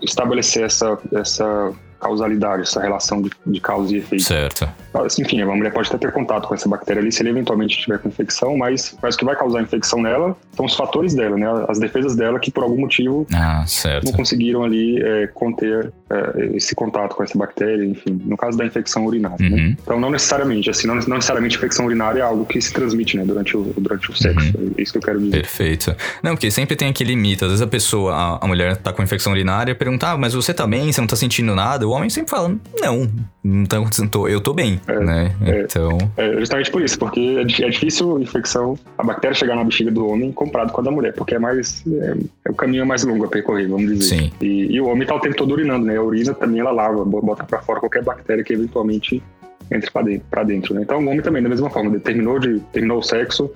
[0.00, 4.24] estabelecer essa, essa causalidade, essa relação de, de causa e efeito.
[4.24, 4.68] Certo.
[4.94, 7.76] Assim, enfim, a mulher pode até ter contato com essa bactéria ali se ele eventualmente
[7.78, 11.36] tiver com infecção, mas, mas o que vai causar infecção nela são os fatores dela,
[11.36, 11.46] né?
[11.68, 13.64] As defesas dela que por algum motivo ah,
[14.04, 18.64] não conseguiram ali é, conter é, esse contato com essa bactéria, enfim, no caso da
[18.64, 19.36] infecção urinária.
[19.38, 19.48] Né?
[19.48, 19.56] Uhum.
[19.56, 19.76] Né?
[19.82, 23.24] Então, não necessariamente, assim, não, não, necessariamente infecção urinária é algo que se transmite, né,
[23.24, 24.52] durante o, durante o sexo.
[24.56, 24.72] Uhum.
[24.76, 25.32] É isso que eu quero dizer.
[25.32, 25.94] Perfeito.
[26.22, 29.02] Não, porque sempre tem aquele mito, às vezes a pessoa, a, a mulher tá com
[29.02, 31.85] infecção urinária, pergunta, ah, mas você tá bem, você não tá sentindo nada?
[31.86, 33.08] O homem sempre fala, não,
[33.42, 35.36] não tá acontecendo, eu tô bem, é, né?
[35.44, 35.98] É, então...
[36.16, 39.90] É justamente por isso, porque é, é difícil a infecção, a bactéria chegar na bexiga
[39.90, 43.04] do homem comparado com a da mulher, porque é mais, é, é o caminho mais
[43.04, 44.16] longo a percorrer, vamos dizer.
[44.16, 44.32] Sim.
[44.40, 45.96] E, e o homem tá o tempo todo urinando, né?
[45.96, 49.22] A urina também ela lava, bota para fora qualquer bactéria que eventualmente
[49.70, 50.82] entre para dentro, pra dentro né?
[50.82, 53.50] Então o homem também, da mesma forma, terminou, de, terminou o sexo,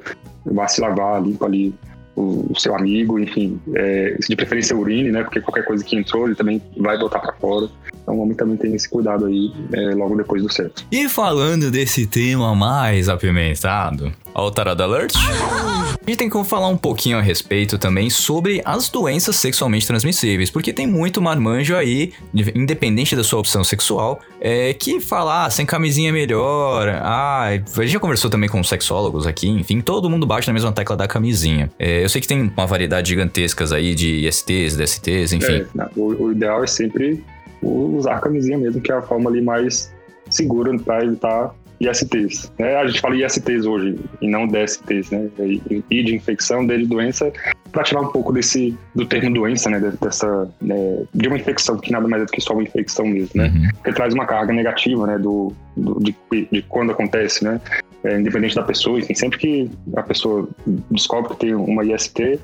[0.45, 1.75] vai se lavar, limpa ali
[2.17, 5.23] o, seu amigo, enfim, é, de preferência urine, né?
[5.23, 7.69] Porque qualquer coisa que entrou ele também vai botar para fora.
[8.03, 10.87] Então o homem também tem esse cuidado aí é, logo depois do sexo.
[10.91, 15.15] E falando desse tema mais apimentado, Alterado Alert?
[15.17, 20.51] A gente tem que falar um pouquinho a respeito também sobre as doenças sexualmente transmissíveis,
[20.51, 22.13] porque tem muito marmanjo aí,
[22.55, 27.57] independente da sua opção sexual, é, que fala, ah, sem camisinha é melhor, ah, a
[27.57, 31.07] gente já conversou também com sexólogos aqui, enfim, todo mundo bate na mesma tecla da
[31.07, 31.71] camisinha.
[31.79, 35.53] É, eu sei que tem uma variedade gigantesccas aí de ISTs, DSTs, enfim.
[35.53, 37.23] É, não, o, o ideal é sempre
[37.63, 39.93] usar a camisinha mesmo, que é a forma ali mais
[40.31, 42.53] segura para evitar ISTs.
[42.59, 42.77] Né?
[42.77, 45.31] A gente fala ISTs hoje e não DSTs, né?
[45.39, 47.33] I de infecção, D de doença,
[47.73, 49.81] para tirar um pouco desse do termo doença, né?
[50.01, 51.05] Dessa né?
[51.15, 53.51] de uma infecção que nada mais é do que só uma infecção mesmo, né?
[53.55, 53.69] Uhum.
[53.75, 55.19] Porque traz uma carga negativa, né?
[55.19, 57.61] Do, do de, de, quando acontece, né?
[58.05, 60.49] É, independente da pessoa, enfim, sempre que a pessoa
[60.91, 62.39] descobre que tem uma IST,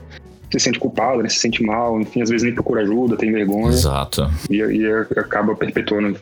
[0.50, 1.28] se sente culpado, né?
[1.28, 3.68] se sente mal, enfim, às vezes nem procura ajuda, tem vergonha.
[3.68, 4.30] Exato.
[4.50, 4.86] E, e
[5.18, 6.16] acaba perpetuando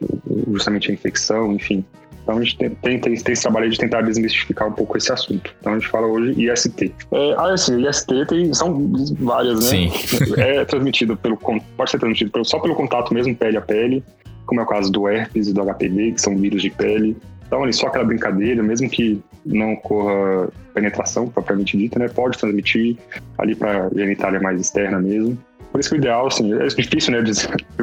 [0.53, 1.85] justamente a infecção, enfim.
[2.24, 5.54] Então a gente tem, tem, tem, esse trabalho de tentar desmistificar um pouco esse assunto.
[5.60, 6.92] Então a gente fala hoje IST.
[7.12, 9.70] É, ah, assim, IST tem, são várias, né?
[9.70, 9.92] Sim.
[10.38, 11.37] É transmitido pelo.
[11.37, 14.02] Pode ser transmitido pelo, só pelo contato mesmo, pele a pele,
[14.46, 17.14] como é o caso do herpes e do HPV, que são vírus de pele.
[17.46, 22.08] Então, ali, só aquela brincadeira, mesmo que não ocorra penetração propriamente dita, né?
[22.08, 22.96] Pode transmitir
[23.37, 25.38] ali para genitália mais externa mesmo.
[25.74, 27.34] Por isso que o ideal, assim, é difícil, né, de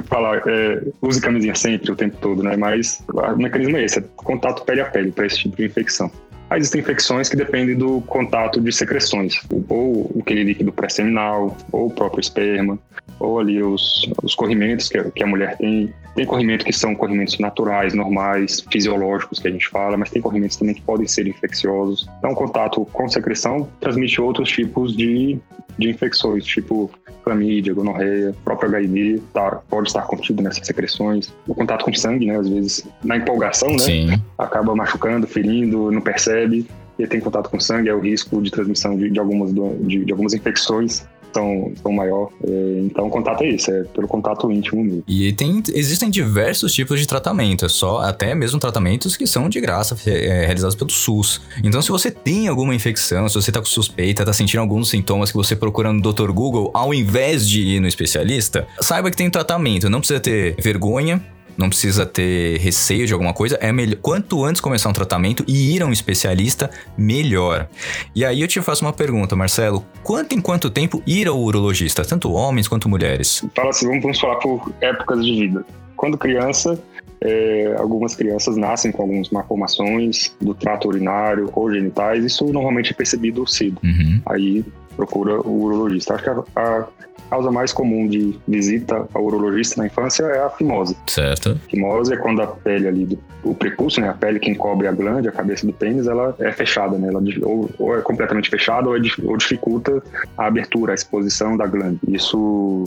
[0.05, 2.55] falar, é, use camisinha sempre, o tempo todo, né?
[2.55, 6.09] Mas o mecanismo é esse, é contato pele a pele para esse tipo de infecção.
[6.49, 11.89] Aí existem infecções que dependem do contato de secreções, ou aquele líquido pré-seminal, ou o
[11.89, 12.79] próprio esperma,
[13.19, 15.93] ou ali os, os corrimentos que, que a mulher tem.
[16.15, 20.57] Tem corrimentos que são corrimentos naturais, normais, fisiológicos que a gente fala, mas tem corrimentos
[20.57, 22.07] também que podem ser infecciosos.
[22.19, 25.39] Então, o contato com secreção transmite outros tipos de,
[25.77, 26.89] de infecções, tipo
[27.23, 31.33] clamídia, gonorreia, próprio HIV, tá, pode estar contido nessas secreções.
[31.47, 34.21] O contato com sangue, né, às vezes, na empolgação, né, Sim.
[34.37, 36.65] acaba machucando, ferindo, não percebe,
[36.97, 40.11] e tem contato com sangue, é o risco de transmissão de, de algumas, de, de
[40.11, 42.29] algumas infecções tão, tão maior.
[42.43, 45.03] É, então o contato é isso, é pelo contato íntimo mesmo.
[45.07, 49.59] E tem, existem diversos tipos de tratamento, é só até mesmo tratamentos que são de
[49.59, 51.41] graça, é, realizados pelo SUS.
[51.63, 55.31] Então se você tem alguma infecção, se você tá com suspeita, tá sentindo alguns sintomas
[55.31, 56.31] que você procura no Dr.
[56.31, 61.21] Google, ao invés de ir no especialista, saiba que tem tratamento, não precisa ter vergonha,
[61.57, 63.57] não precisa ter receio de alguma coisa.
[63.61, 63.97] É melhor.
[64.01, 67.67] Quanto antes começar um tratamento e ir a um especialista, melhor.
[68.15, 72.03] E aí eu te faço uma pergunta, Marcelo: quanto em quanto tempo ir ao urologista,
[72.03, 73.45] tanto homens quanto mulheres?
[73.55, 75.65] Fala assim, vamos falar por épocas de vida.
[75.95, 76.81] Quando criança,
[77.21, 82.25] é, algumas crianças nascem com algumas malformações do trato urinário ou genitais.
[82.25, 83.79] Isso normalmente é percebido cedo.
[83.83, 84.21] Uhum.
[84.25, 86.15] Aí procura o urologista.
[86.15, 86.87] Acho que a, a
[87.29, 90.97] causa mais comum de visita ao urologista na infância é a fimose.
[91.07, 91.57] Certo.
[91.69, 94.91] Fimose é quando a pele ali, do, o prepúcio, né, a pele que encobre a
[94.91, 98.89] glande, a cabeça do pênis, ela é fechada, né, ela ou, ou é completamente fechada
[98.89, 100.03] ou, é, ou dificulta
[100.37, 101.99] a abertura, a exposição da glande.
[102.07, 102.83] Isso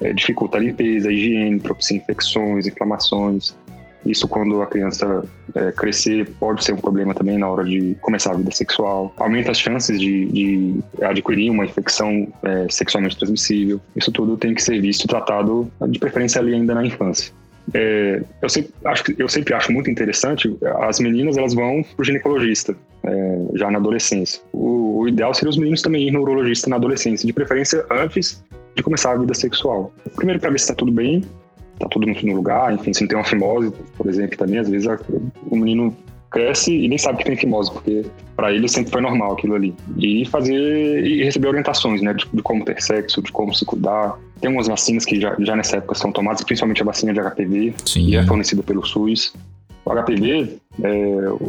[0.00, 3.54] é, dificulta a limpeza, a higiene, propicia infecções, inflamações.
[4.06, 8.32] Isso, quando a criança é, crescer, pode ser um problema também na hora de começar
[8.32, 9.12] a vida sexual.
[9.16, 13.80] Aumenta as chances de, de adquirir uma infecção é, sexualmente transmissível.
[13.96, 17.32] Isso tudo tem que ser visto tratado, de preferência ali ainda na infância.
[17.72, 22.04] É, eu, sempre acho, eu sempre acho muito interessante, as meninas elas vão para o
[22.04, 24.40] ginecologista é, já na adolescência.
[24.52, 28.42] O, o, ideal seria os meninos também ir no urologista na adolescência, de preferência antes
[28.74, 29.92] de começar a vida sexual.
[30.14, 31.22] Primeiro para ver se está tudo bem,
[31.78, 34.86] tá tudo no lugar, enfim, se não tem uma fimose, por exemplo, também, às vezes
[34.86, 34.98] a,
[35.50, 35.96] o menino
[36.30, 39.72] cresce e nem sabe que tem fimose, porque para ele sempre foi normal aquilo ali.
[39.96, 44.18] E fazer e receber orientações, né, de, de, como ter sexo, de como se cuidar.
[44.40, 47.74] Tem umas vacinas que já, já nessa época são tomadas, principalmente a vacina de HPV,
[47.86, 48.06] Sim.
[48.06, 49.32] que é fornecida pelo SUS.
[49.84, 50.92] O HPV, é,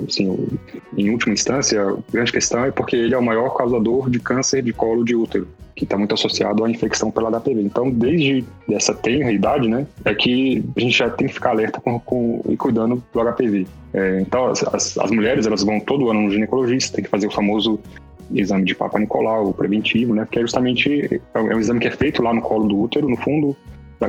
[0.08, 0.48] assim,
[0.96, 4.62] em última instância, a grande questão é porque ele é o maior causador de câncer
[4.62, 7.62] de colo de útero, que está muito associado à infecção pelo HPV.
[7.62, 11.82] Então, desde essa tenra idade, né, é que a gente já tem que ficar alerta
[11.82, 13.68] com, com e cuidando do HPV.
[13.94, 17.32] É, então, as, as mulheres, elas vão todo ano no ginecologista, tem que fazer o
[17.32, 17.80] famoso
[18.34, 22.24] exame de Papa Nicolau, preventivo, né, que é justamente é um exame que é feito
[22.24, 23.56] lá no colo do útero, no fundo,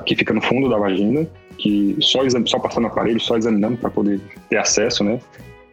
[0.05, 1.27] que fica no fundo da vagina,
[1.59, 5.19] que só, exame, só passando aparelho, só examinando para poder ter acesso, né?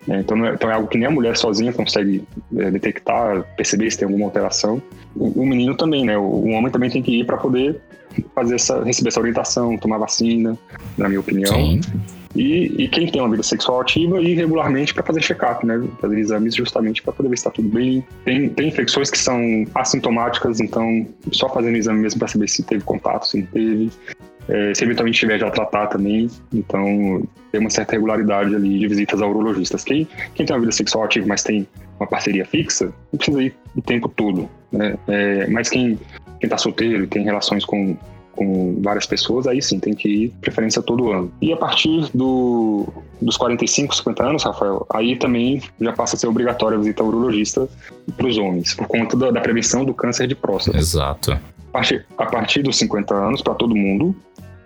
[0.09, 2.23] É, então, é, então é algo que nem a mulher sozinha consegue
[2.57, 4.81] é, detectar, perceber se tem alguma alteração.
[5.15, 6.17] O, o menino também, né?
[6.17, 7.79] O, o, homem também tem que ir para poder
[8.35, 10.57] fazer essa, receber essa orientação, tomar vacina,
[10.97, 11.53] na minha opinião.
[11.53, 11.81] Sim.
[12.35, 15.81] E, e quem tem uma vida sexual ativa, ir regularmente para fazer check-up, né?
[16.01, 18.03] Fazer exames justamente para poder ver se está tudo bem.
[18.25, 22.83] Tem, tem infecções que são assintomáticas, então só fazendo exame mesmo para saber se teve
[22.83, 23.91] contato, se não teve.
[24.47, 29.21] É, se eventualmente tiver já tratar também, então tem uma certa regularidade ali de visitas
[29.21, 29.83] a urologistas.
[29.83, 31.67] Quem, quem tem uma vida sexual ativa, mas tem
[31.99, 34.97] uma parceria fixa, não precisa ir o tempo todo, né?
[35.07, 35.99] É, mas quem,
[36.39, 37.95] quem tá solteiro e tem relações com,
[38.35, 41.31] com várias pessoas, aí sim, tem que ir preferência todo ano.
[41.41, 42.87] E a partir do,
[43.21, 47.09] dos 45, 50 anos, Rafael, aí também já passa a ser obrigatória a visita ao
[47.09, 47.69] urologista
[48.17, 50.77] para os homens, por conta da, da, prevenção do câncer de próstata.
[50.77, 51.31] Exato.
[51.31, 54.15] A partir, a partir dos 50 anos, para todo mundo,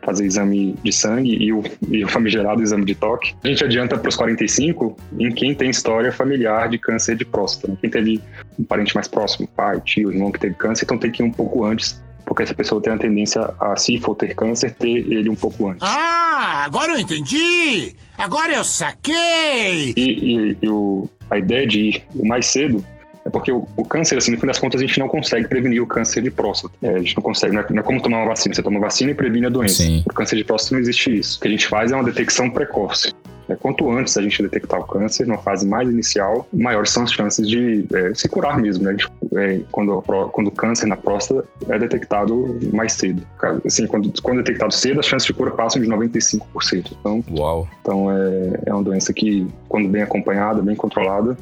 [0.07, 3.35] fazer exame de sangue e o, e o famigerado exame de toque.
[3.43, 7.67] A gente adianta para os 45 em quem tem história familiar de câncer de próstata.
[7.67, 7.77] Né?
[7.81, 8.21] Quem teve
[8.57, 11.31] um parente mais próximo, pai, tio, irmão que teve câncer, então tem que ir um
[11.31, 15.29] pouco antes porque essa pessoa tem a tendência a, se for ter câncer, ter ele
[15.29, 15.81] um pouco antes.
[15.81, 17.95] Ah, agora eu entendi!
[18.17, 19.93] Agora eu saquei!
[19.95, 22.83] E, e, e o, a ideia de ir o mais cedo
[23.27, 25.83] é porque o, o, câncer, assim, no fim das contas, a gente não consegue prevenir
[25.83, 26.73] o câncer de próstata.
[26.81, 28.55] É, a gente não consegue, não é, não é, como tomar uma vacina.
[28.55, 29.83] Você toma vacina e previne a doença.
[29.83, 30.01] Sim.
[30.09, 31.37] O câncer de próstata não existe isso.
[31.37, 33.13] O que a gente faz é uma detecção precoce.
[33.49, 37.11] É, quanto antes a gente detectar o câncer, numa fase mais inicial, maiores são as
[37.11, 38.95] chances de é, se curar mesmo, né?
[39.35, 43.21] É, quando, quando o câncer na próstata é detectado mais cedo.
[43.65, 46.93] Assim, quando, quando detectado cedo, as chances de cura passam de 95%.
[46.99, 47.67] Então, Uau.
[47.81, 51.37] então é, é uma doença que, quando bem acompanhada, bem controlada,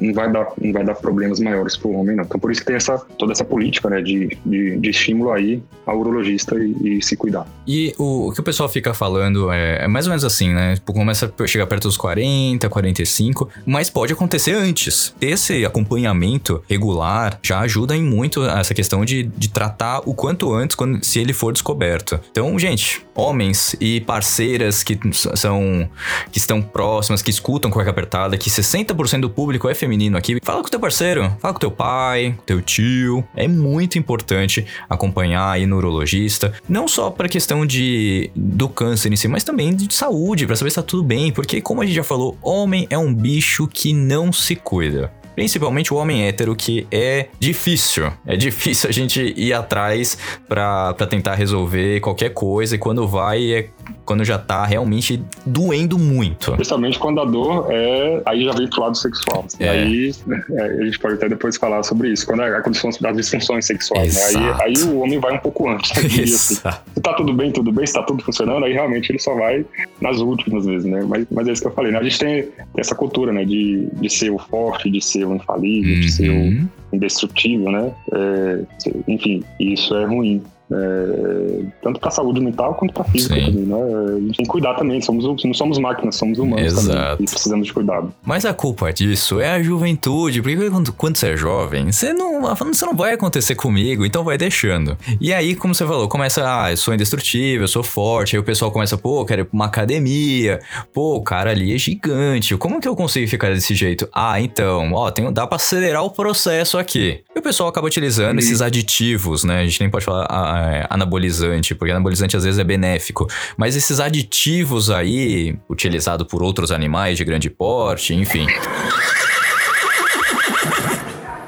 [0.00, 2.24] não vai dar, não vai dar problemas maiores para o homem, não.
[2.24, 5.62] Então, por isso que tem essa, toda essa política né, de, de, de estímulo aí
[5.86, 7.46] ao urologista e, e, se cuidar.
[7.66, 10.74] E o, o, que o pessoal fica falando é, é, mais ou menos assim, né?
[10.74, 15.14] Tipo, começa a chegar perto dos 40, 45, mas pode acontecer antes.
[15.20, 20.76] Esse acompanhamento regular já ajuda em muito essa questão de, de tratar o quanto antes,
[20.76, 22.20] quando, se ele for descoberto.
[22.30, 25.88] Então, gente, homens e parceiras que são
[26.30, 30.62] que estão próximas, que escutam cueca apertada, que 60% do público é feminino aqui, fala
[30.62, 33.24] com teu parceiro, fala com teu pai, teu tio.
[33.34, 39.16] É muito importante acompanhar aí no urologista, não só para questão de do câncer em
[39.16, 41.94] si, mas também de saúde, para saber se tá tudo bem, porque como a gente
[41.94, 46.86] já falou, homem é um bicho que não se cuida principalmente o homem hétero, que
[46.90, 48.12] é difícil.
[48.26, 53.68] É difícil a gente ir atrás para tentar resolver qualquer coisa, e quando vai é
[54.04, 56.50] quando já tá realmente doendo muito.
[56.52, 58.22] Especialmente quando a dor é.
[58.26, 59.46] Aí já vem pro lado sexual.
[59.58, 59.68] É.
[59.68, 60.12] Aí
[60.52, 62.26] é, a gente pode até depois falar sobre isso.
[62.26, 64.14] Quando é a condição das disfunções sexuais.
[64.14, 64.22] Né?
[64.22, 65.90] Aí, aí o homem vai um pouco antes.
[65.96, 66.02] Né?
[66.22, 66.54] Assim.
[66.54, 66.60] Se
[67.02, 69.64] tá tudo bem, tudo bem, se tá tudo funcionando, aí realmente ele só vai
[70.00, 71.02] nas últimas vezes, né?
[71.06, 71.98] Mas, mas é isso que eu falei, né?
[71.98, 73.44] A gente tem, tem essa cultura, né?
[73.44, 76.00] De, de ser o forte, de ser o infalível, uhum.
[76.00, 76.68] de ser o uhum.
[76.92, 77.92] indestrutível, né?
[78.12, 78.60] É,
[79.08, 80.42] enfim, isso é ruim.
[80.72, 83.46] É, tanto para saúde mental quanto para física Sim.
[83.46, 83.76] também, né?
[83.76, 86.96] A gente tem que cuidar também, somos, não somos máquinas, somos humanos Exato.
[86.96, 88.12] também, e precisamos de cuidado.
[88.24, 92.42] Mas a culpa disso é a juventude, porque quando, quando você é jovem, você não,
[92.42, 94.96] você não vai acontecer comigo, então vai deixando.
[95.20, 98.44] E aí, como você falou, começa, ah, eu sou indestrutível, eu sou forte, aí o
[98.44, 100.60] pessoal começa, pô, eu quero ir pra uma academia,
[100.92, 104.08] pô, o cara ali é gigante, como que eu consigo ficar desse jeito?
[104.14, 107.20] Ah, então, ó, tem, dá pra acelerar o processo aqui.
[107.34, 109.60] E o pessoal acaba utilizando esses aditivos, né?
[109.60, 113.76] A gente nem pode falar ah, é, anabolizante, porque anabolizante às vezes é benéfico, mas
[113.76, 118.46] esses aditivos aí, utilizado por outros animais de grande porte, enfim.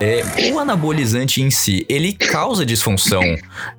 [0.05, 3.23] É, o anabolizante em si, ele causa disfunção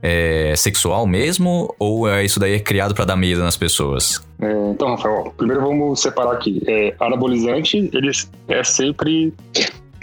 [0.02, 1.76] é, sexual mesmo?
[1.78, 4.26] Ou é, isso daí é criado pra dar medo nas pessoas?
[4.40, 6.62] É, então, Rafael, primeiro vamos separar aqui.
[6.66, 8.10] É, anabolizante, ele
[8.48, 9.34] é sempre.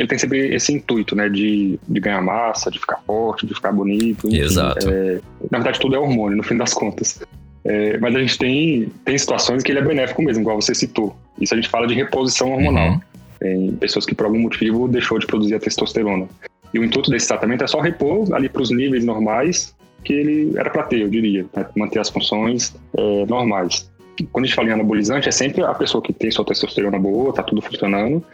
[0.01, 1.29] Ele tem sempre esse intuito, né?
[1.29, 4.27] De, de ganhar massa, de ficar forte, de ficar bonito.
[4.27, 4.39] enfim.
[4.39, 4.89] Exato.
[4.89, 5.21] É,
[5.51, 7.21] na verdade, tudo é hormônio, no fim das contas.
[7.63, 11.15] É, mas a gente tem, tem situações que ele é benéfico mesmo, igual você citou.
[11.39, 12.93] Isso a gente fala de reposição hormonal.
[12.93, 13.01] Uhum.
[13.43, 16.27] Em pessoas que, por algum motivo, deixou de produzir a testosterona.
[16.73, 20.57] E o intuito desse tratamento é só repor ali para os níveis normais que ele
[20.57, 21.67] era para ter, eu diria, né?
[21.77, 23.90] manter as funções é, normais.
[24.27, 27.33] Quando a gente fala em anabolizante, é sempre a pessoa que tem sua testosterona boa,
[27.33, 28.25] tá tudo funcionando,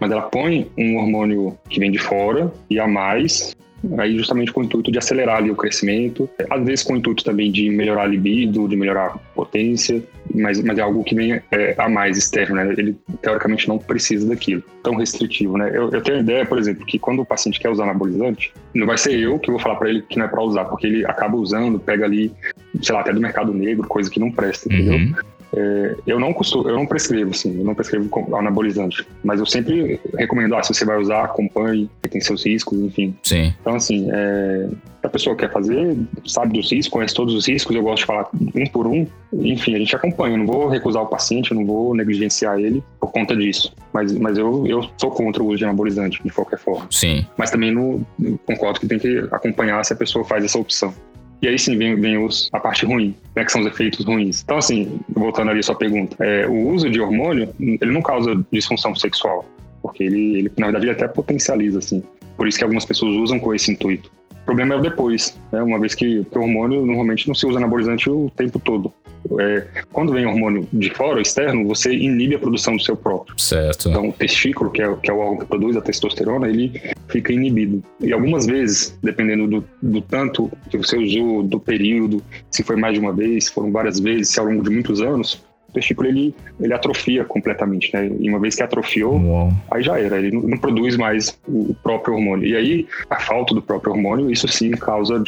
[0.00, 3.54] mas ela põe um hormônio que vem de fora e a mais,
[3.98, 7.24] aí justamente com o intuito de acelerar ali o crescimento, às vezes com o intuito
[7.24, 10.02] também de melhorar a libido, de melhorar a potência,
[10.34, 12.74] mas, mas é algo que vem é, a mais externo, né?
[12.76, 15.70] Ele teoricamente não precisa daquilo, tão restritivo, né?
[15.72, 18.86] Eu, eu tenho a ideia, por exemplo, que quando o paciente quer usar anabolizante, não
[18.86, 21.06] vai ser eu que vou falar para ele que não é para usar, porque ele
[21.06, 22.32] acaba usando, pega ali,
[22.82, 24.94] sei lá, até do mercado negro, coisa que não presta, entendeu?
[24.94, 25.14] Uhum.
[25.54, 30.00] É, eu não costumo, eu não prescrevo, assim, eu não prescrevo anabolizante, mas eu sempre
[30.16, 33.14] recomendo, ah, se você vai usar, acompanhe, tem seus riscos, enfim.
[33.22, 33.54] Sim.
[33.60, 34.68] Então, assim, é,
[35.02, 38.28] a pessoa quer fazer, sabe dos riscos, conhece todos os riscos, eu gosto de falar
[38.32, 41.66] um por um, enfim, a gente acompanha, eu não vou recusar o paciente, eu não
[41.66, 45.64] vou negligenciar ele por conta disso, mas, mas eu, eu sou contra o uso de
[45.64, 46.86] anabolizante, de qualquer forma.
[46.90, 47.26] Sim.
[47.36, 48.04] Mas também não
[48.44, 50.92] concordo que tem que acompanhar se a pessoa faz essa opção.
[51.42, 54.42] E aí sim vem, vem os, a parte ruim, né, que são os efeitos ruins.
[54.42, 58.42] Então, assim, voltando ali à sua pergunta, é, o uso de hormônio, ele não causa
[58.50, 59.44] disfunção sexual,
[59.82, 62.02] porque ele, ele, na verdade, ele até potencializa, assim.
[62.36, 64.10] Por isso que algumas pessoas usam com esse intuito.
[64.42, 67.58] O problema é o depois, né, uma vez que o hormônio normalmente não se usa
[67.58, 68.92] anabolizante o tempo todo.
[69.38, 73.38] É, quando vem hormônio de fora, externo, você inibe a produção do seu próprio.
[73.38, 73.88] Certo.
[73.88, 77.32] Então, o testículo, que é, que é o órgão que produz a testosterona, ele fica
[77.32, 77.82] inibido.
[78.00, 82.94] E algumas vezes, dependendo do, do tanto que você usou, do período, se foi mais
[82.94, 85.44] de uma vez, se foram várias vezes, se ao longo de muitos anos,
[85.76, 88.10] testículo ele, ele atrofia completamente, né?
[88.18, 89.52] E uma vez que atrofiou, Uau.
[89.70, 92.48] aí já era, ele não, não produz mais o próprio hormônio.
[92.48, 95.22] E aí, a falta do próprio hormônio, isso sim causa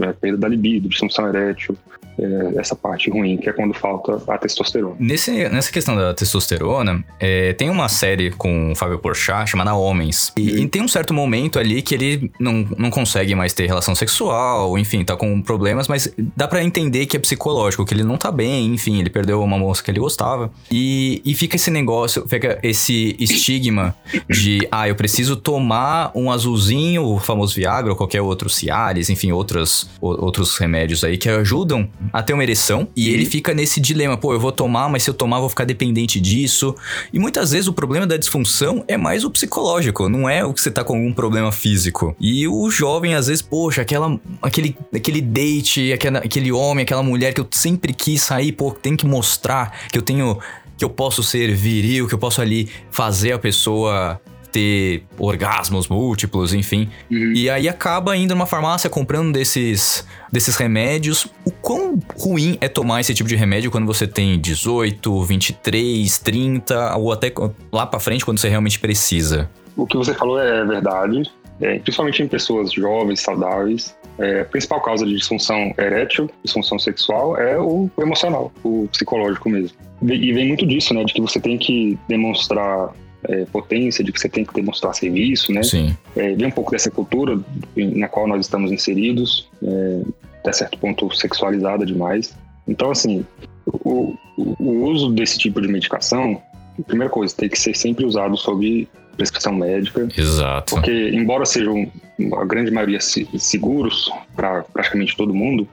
[0.00, 1.76] é, perda da libido, disfunção erétil,
[2.18, 4.96] é, essa parte ruim, que é quando falta a testosterona.
[4.98, 10.32] Nesse, nessa questão da testosterona, é, tem uma série com o Fábio Porchat chamada Homens.
[10.36, 13.94] E, e tem um certo momento ali que ele não, não consegue mais ter relação
[13.94, 18.16] sexual, enfim, tá com problemas, mas dá pra entender que é psicológico, que ele não
[18.16, 20.50] tá bem, enfim, ele perdeu uma moça que ele gostava.
[20.70, 23.94] E, e fica esse negócio, fica esse estigma
[24.28, 29.32] de, ah, eu preciso tomar um azulzinho, o famoso Viagra ou qualquer outro Cialis, enfim,
[29.32, 32.88] outros, o- outros remédios aí que ajudam a ter uma ereção.
[32.96, 35.50] E ele fica nesse dilema, pô, eu vou tomar, mas se eu tomar, eu vou
[35.50, 36.74] ficar dependente disso.
[37.12, 40.60] E muitas vezes o problema da disfunção é mais o psicológico, não é o que
[40.60, 42.16] você tá com algum problema físico.
[42.20, 47.32] E o jovem, às vezes, poxa, aquela, aquele, aquele date, aquela, aquele homem, aquela mulher
[47.34, 50.38] que eu sempre quis sair, pô, tem que mostrar que eu tenho.
[50.76, 54.20] que eu posso ser viril, que eu posso ali fazer a pessoa
[54.54, 56.88] ter orgasmos múltiplos, enfim.
[57.10, 61.26] E aí acaba indo numa farmácia comprando desses, desses remédios.
[61.44, 66.96] O quão ruim é tomar esse tipo de remédio quando você tem 18, 23, 30
[66.96, 67.32] ou até
[67.72, 69.50] lá pra frente quando você realmente precisa?
[69.76, 71.28] O que você falou é verdade,
[71.60, 73.92] é, principalmente em pessoas jovens, saudáveis.
[74.18, 79.76] É, a principal causa de disfunção erétil, disfunção sexual, é o, emocional, o psicológico mesmo.
[80.02, 82.92] E vem muito disso, né, de que você tem que demonstrar
[83.28, 85.62] é, potência, de que você tem que demonstrar serviço, né?
[85.62, 85.96] Sim.
[86.14, 87.40] É, vem um pouco dessa cultura
[87.76, 90.02] na qual nós estamos inseridos, é,
[90.40, 92.36] até certo ponto sexualizada demais.
[92.68, 93.24] Então, assim,
[93.66, 96.40] o, o- o uso desse tipo de medicação,
[96.86, 100.74] primeira coisa, tem que ser sempre usado sob prescrição médica, Exato.
[100.74, 101.90] porque embora sejam
[102.38, 105.66] a grande maioria se- seguros para praticamente todo mundo,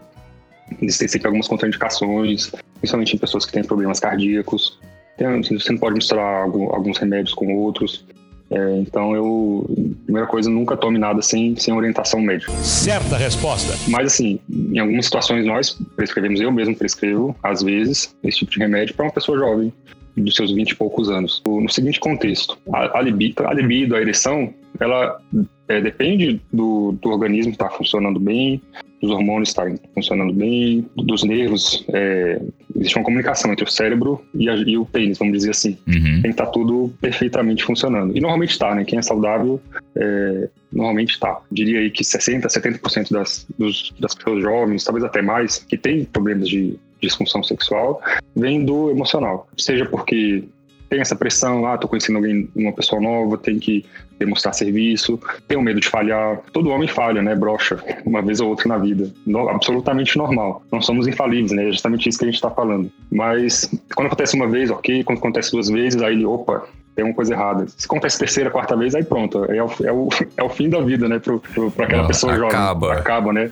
[0.81, 4.79] existem sempre algumas contraindicações, principalmente em pessoas que têm problemas cardíacos.
[5.17, 8.05] Tem- Você não pode misturar algu- alguns remédios com outros.
[8.49, 9.65] É, então eu,
[10.03, 12.51] primeira coisa, nunca tome nada sem, sem orientação médica.
[12.61, 13.73] Certa resposta.
[13.87, 18.59] Mas assim, em algumas situações nós prescrevemos, eu mesmo prescrevo, às vezes, esse tipo de
[18.59, 19.71] remédio para uma pessoa jovem,
[20.15, 21.41] dos seus 20 e poucos anos.
[21.45, 25.19] No seguinte contexto, a, a, libido, a libido, a ereção, ela
[25.67, 28.61] é, depende do, do organismo estar tá funcionando bem,
[29.01, 31.83] dos hormônios estarem funcionando bem, dos nervos.
[31.89, 32.41] É,
[32.75, 35.77] existe uma comunicação entre o cérebro e, a, e o pênis, vamos dizer assim.
[35.87, 36.03] Uhum.
[36.03, 38.15] Tem que estar tá tudo perfeitamente funcionando.
[38.15, 38.85] E normalmente está, né?
[38.85, 39.59] Quem é saudável,
[39.95, 41.39] é, normalmente está.
[41.51, 46.05] Diria aí que 60%, 70% das, dos, das pessoas jovens, talvez até mais, que têm
[46.05, 48.01] problemas de disfunção sexual,
[48.35, 49.47] vem do emocional.
[49.57, 50.43] Seja porque
[50.91, 53.85] tem essa pressão, ah, tô conhecendo alguém, uma pessoa nova, tem que
[54.19, 56.41] demonstrar serviço, tenho medo de falhar.
[56.51, 57.33] Todo homem falha, né?
[57.33, 59.09] Brocha, uma vez ou outra na vida.
[59.25, 60.61] No, absolutamente normal.
[60.69, 61.69] Não somos infalíveis, né?
[61.69, 62.91] É justamente isso que a gente está falando.
[63.09, 65.01] Mas quando acontece uma vez, ok.
[65.05, 67.65] Quando acontece duas vezes, aí ele, opa, tem uma coisa errada.
[67.69, 69.45] Se acontece terceira, quarta vez, aí pronto.
[69.45, 71.19] É o, é o, é o fim da vida, né?
[71.19, 72.87] Para aquela pessoa acaba.
[72.87, 73.01] jovem.
[73.01, 73.47] Acaba, né?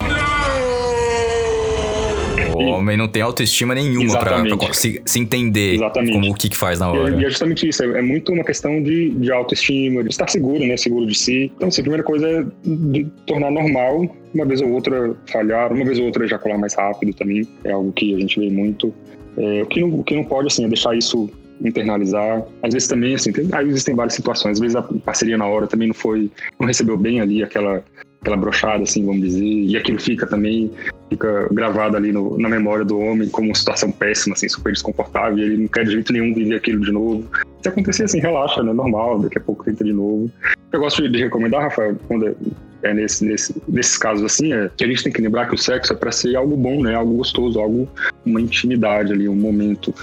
[2.54, 6.12] O homem não tem autoestima nenhuma pra, pra se, se, entender Exatamente.
[6.12, 7.14] como o que, que faz na hora.
[7.14, 10.28] E, e é justamente isso, é, é, muito uma questão de, de autoestima, de estar
[10.28, 10.76] seguro, né?
[10.76, 11.52] Seguro de si.
[11.56, 15.84] Então, assim, a primeira coisa é de tornar normal, uma vez ou outra falhar, uma
[15.84, 17.46] vez ou outra ejacular mais rápido também.
[17.64, 18.92] É algo que a gente vê muito.
[19.36, 21.30] É, o, que não, o que não pode, assim, é deixar isso
[21.62, 22.42] internalizar.
[22.62, 24.52] Às vezes também, assim, tem, aí existem várias situações.
[24.52, 27.84] Às vezes a parceria na hora também não foi, não recebeu bem ali aquela
[28.20, 30.70] aquela brochada, assim, vamos dizer, e aquilo fica também,
[31.08, 35.38] fica gravado ali no, na memória do homem como uma situação péssima, assim, super desconfortável,
[35.38, 37.24] e ele não quer de jeito nenhum viver aquilo de novo.
[37.62, 40.30] Se acontecer assim, relaxa, né, normal, daqui a pouco tenta de novo.
[40.70, 42.34] Eu gosto de recomendar, Rafael, quando é,
[42.82, 45.58] é nesse, nesse, nesses casos assim, é que a gente tem que lembrar que o
[45.58, 47.88] sexo é para ser algo bom, né, algo gostoso, algo,
[48.24, 49.94] uma intimidade ali, um momento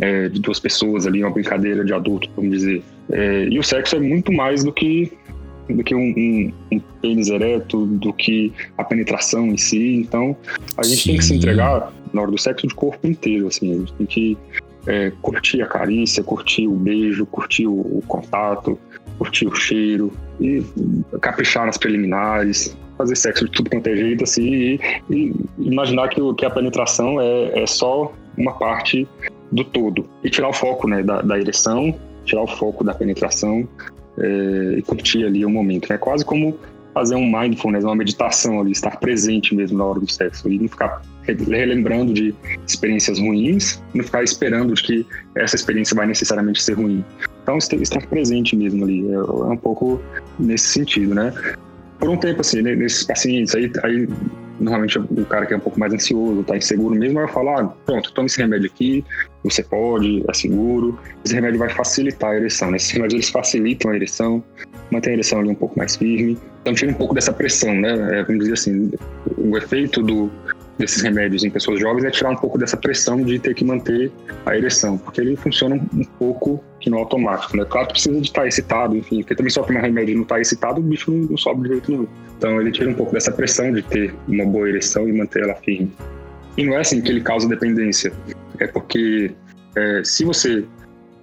[0.00, 2.82] é, de duas pessoas ali, uma brincadeira de adulto, vamos dizer.
[3.10, 5.12] É, e o sexo é muito mais do que
[5.68, 9.96] do que um, um, um, pênis ereto, do que a penetração em si.
[9.96, 10.36] Então,
[10.76, 11.10] a gente Sim.
[11.10, 13.74] tem que se entregar na hora do sexo de corpo inteiro, assim.
[13.74, 14.38] A gente tem que
[14.86, 18.78] é, curtir a carícia, curtir o beijo, curtir o, o, contato,
[19.18, 20.64] curtir o cheiro e
[21.20, 26.20] caprichar nas preliminares, fazer sexo de tudo quanto é jeito, assim, e, e imaginar que,
[26.34, 29.06] que a penetração é, é só uma parte
[29.50, 30.08] do todo.
[30.22, 31.94] E tirar o foco né, da, da ereção,
[32.24, 33.68] tirar o foco da penetração
[34.18, 35.86] é, e curtir ali o momento.
[35.86, 35.98] É né?
[35.98, 36.58] quase como
[36.94, 40.66] fazer um mindfulness, uma meditação ali, estar presente mesmo na hora do sexo e não
[40.66, 42.34] ficar relembrando de
[42.66, 47.04] experiências ruins, não ficar esperando de que essa experiência vai necessariamente ser ruim.
[47.42, 50.00] Então, estar presente mesmo ali, é, é um pouco
[50.38, 51.34] nesse sentido, né?
[51.98, 54.08] Por um tempo, assim, nesses pacientes aí, aí
[54.58, 57.66] normalmente o cara que é um pouco mais ansioso, tá inseguro mesmo, vai falar, ah,
[57.84, 59.04] pronto, toma esse remédio aqui,
[59.44, 60.98] você pode, é seguro.
[61.24, 62.76] Esse remédio vai facilitar a ereção, né?
[62.76, 64.42] Esses remédios eles facilitam a ereção,
[64.90, 68.18] mantém a ereção ali um pouco mais firme, então tira um pouco dessa pressão, né?
[68.18, 68.90] É, vamos dizer assim,
[69.36, 70.30] o efeito do,
[70.78, 74.10] desses remédios em pessoas jovens é tirar um pouco dessa pressão de ter que manter
[74.44, 77.64] a ereção, porque ele funciona um pouco que no automático, né?
[77.64, 80.40] Claro que precisa de estar excitado, enfim, porque também só tomar remédio e não estar
[80.40, 82.06] excitado, o bicho não, não sobe de jeito nenhum.
[82.38, 85.56] Então ele tira um pouco dessa pressão de ter uma boa ereção e manter ela
[85.56, 85.90] firme.
[86.56, 88.12] E não é assim que ele causa dependência,
[88.60, 89.32] é porque
[89.74, 90.64] é, se você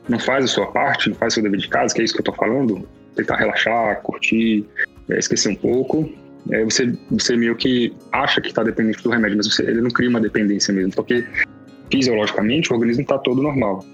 [0.09, 2.13] não faz a sua parte, não faz o seu dever de casa, que é isso
[2.13, 2.85] que eu estou falando,
[3.15, 4.65] tentar relaxar, curtir,
[5.09, 6.11] é, esquecer um pouco,
[6.51, 9.89] é, você, você meio que acha que está dependente do remédio, mas você, ele não
[9.89, 11.25] cria uma dependência mesmo, porque
[11.89, 13.85] fisiologicamente o organismo está todo normal.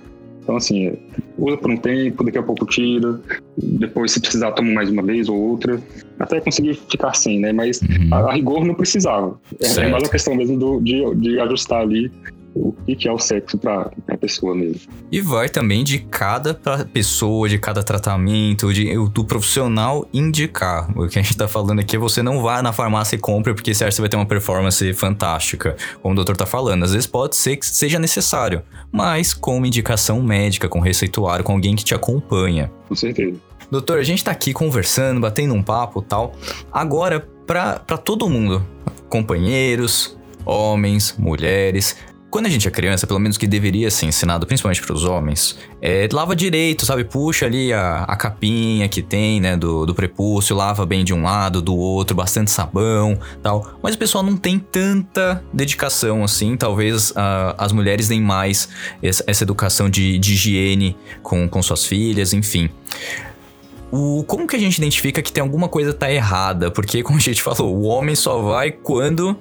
[0.49, 0.97] Então, assim,
[1.37, 3.21] usa por um tempo, daqui a pouco tira,
[3.55, 5.79] depois, se precisar, toma mais uma vez ou outra,
[6.19, 7.53] até conseguir ficar sem, né?
[7.53, 8.09] Mas uhum.
[8.11, 9.39] a, a, rigor não precisava.
[9.61, 12.11] É, é, mais uma questão mesmo do, de, de ajustar ali
[12.55, 14.81] o que é o sexo para a pessoa mesmo.
[15.11, 16.53] E vai também de cada
[16.91, 20.89] pessoa, de cada tratamento, de, do profissional indicar.
[20.97, 23.53] O que a gente está falando aqui é você não vá na farmácia e compre
[23.53, 26.83] porque que você vai ter uma performance fantástica, como o doutor está falando.
[26.83, 31.53] Às vezes pode ser que seja necessário, mas com uma indicação médica, com receituário, com
[31.53, 32.71] alguém que te acompanha.
[32.87, 33.37] Com certeza.
[33.69, 36.33] Doutor, a gente tá aqui conversando, batendo um papo tal.
[36.71, 38.65] Agora, para todo mundo,
[39.07, 41.95] companheiros, homens, mulheres,
[42.29, 45.57] quando a gente é criança, pelo menos que deveria ser ensinado, principalmente para os homens,
[45.81, 47.03] é, lava direito, sabe?
[47.03, 51.23] Puxa ali a, a capinha que tem, né, do, do prepúcio, lava bem de um
[51.23, 53.79] lado, do outro, bastante sabão tal.
[53.81, 56.55] Mas o pessoal não tem tanta dedicação assim.
[56.55, 58.69] Talvez uh, as mulheres deem mais
[59.01, 62.69] essa, essa educação de, de higiene com, com suas filhas, enfim.
[63.91, 66.69] O, como que a gente identifica que tem alguma coisa tá errada?
[66.69, 69.35] Porque, como a gente falou, o homem só vai quando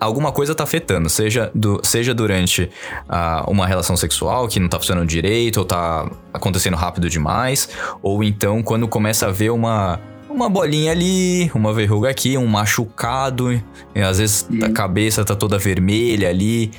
[0.00, 2.70] alguma coisa tá afetando, seja, do, seja durante
[3.08, 7.68] uh, uma relação sexual que não tá funcionando direito, ou tá acontecendo rápido demais,
[8.02, 10.00] ou então quando começa a ver uma
[10.34, 13.62] uma bolinha ali, uma verruga aqui, um machucado,
[13.94, 16.72] às vezes a cabeça tá toda vermelha ali.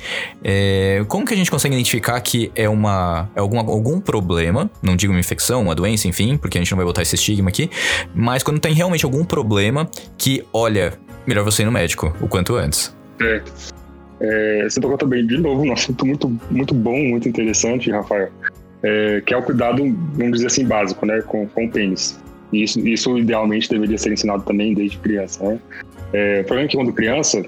[0.44, 4.94] É, como que a gente consegue identificar que é uma é algum, algum problema, não
[4.94, 7.70] digo uma infecção, uma doença, enfim, porque a gente não vai botar esse estigma aqui,
[8.14, 9.88] mas quando tem realmente algum problema
[10.18, 10.92] que, olha,
[11.26, 12.95] melhor você ir no médico o quanto antes.
[13.20, 13.42] É.
[14.20, 18.30] É, você tocou também de novo um assunto muito, muito bom, muito interessante, Rafael,
[18.82, 19.82] é, que é o cuidado,
[20.14, 22.18] vamos dizer assim, básico, né, com, com o pênis.
[22.52, 25.60] E isso, isso idealmente deveria ser ensinado também desde criança, né?
[26.12, 27.44] É, o problema é que quando criança,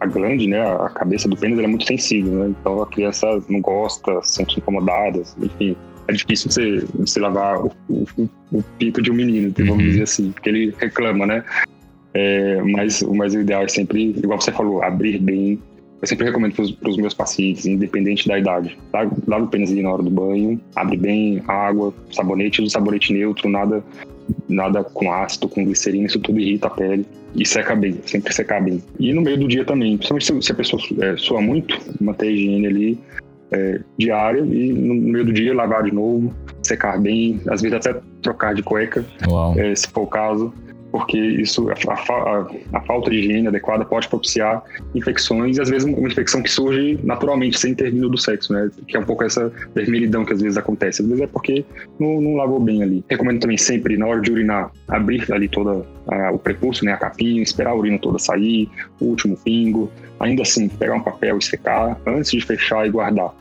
[0.00, 2.54] a glande, né, a cabeça do pênis é muito sensível, né?
[2.58, 5.76] Então a criança não gosta, se sente incomodada, enfim.
[6.08, 9.90] É difícil você, você lavar o, o, o pinto de um menino, vamos uhum.
[9.90, 11.44] dizer assim, porque ele reclama, né?
[12.14, 15.60] É, mas, mas o ideal é sempre, igual você falou, abrir bem.
[16.00, 18.78] Eu sempre recomendo para os meus pacientes, independente da idade.
[19.26, 23.82] Lava o pênis na hora do banho, abre bem, água, sabonete, usa sabonete neutro, nada
[24.48, 28.62] nada com ácido, com glicerina, isso tudo irrita a pele e seca bem, sempre secar
[28.62, 28.82] bem.
[28.98, 32.30] E no meio do dia também, principalmente se a pessoa é, soa muito, manter a
[32.30, 32.98] higiene ali
[33.50, 38.00] é, diária e no meio do dia lavar de novo, secar bem, às vezes até
[38.22, 39.04] trocar de cueca,
[39.56, 40.52] é, se for o caso
[40.90, 42.46] porque isso a, a,
[42.78, 44.62] a, falta de higiene adequada pode propiciar
[44.94, 48.70] infecções e às vezes uma infecção que surge naturalmente sem ter vindo do sexo, né?
[48.86, 51.02] Que é um pouco essa vermelhidão que às vezes acontece.
[51.02, 51.64] Às vezes é porque
[51.98, 53.04] não, não lavou bem ali.
[53.08, 56.92] Recomendo também sempre na hora de urinar abrir ali toda a, o prepúcio, né?
[56.92, 58.68] A capinha, esperar a urina toda sair,
[59.00, 59.90] o último pingo.
[60.20, 63.32] Ainda assim, pegar um papel e secar antes de fechar e guardar.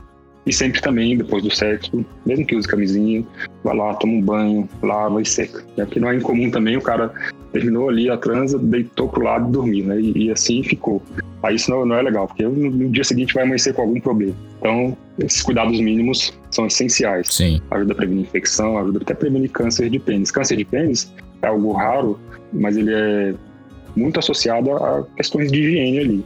[0.48, 3.22] E sempre também, depois do sexo, mesmo que use camisinha,
[3.66, 5.62] vai lá, toma um banho, lava e seca.
[5.76, 7.12] É porque não é incomum também o cara
[7.52, 10.00] terminou ali a transa, deitou pro lado e dormiu, né?
[10.00, 11.02] E, e assim ficou.
[11.43, 14.00] Aí isso não, não é legal, porque no, no, dia seguinte vai amanhecer com algum
[14.00, 14.36] problema.
[14.60, 17.28] Então, esses cuidados mínimos são essenciais.
[17.28, 17.62] Sim.
[17.70, 20.32] Ajuda a prevenir infecção, ajuda até a prevenir câncer de pênis.
[20.32, 22.18] Câncer de pênis é algo raro,
[22.54, 23.34] mas ele é
[23.98, 26.26] muito associado a questões de higiene ali.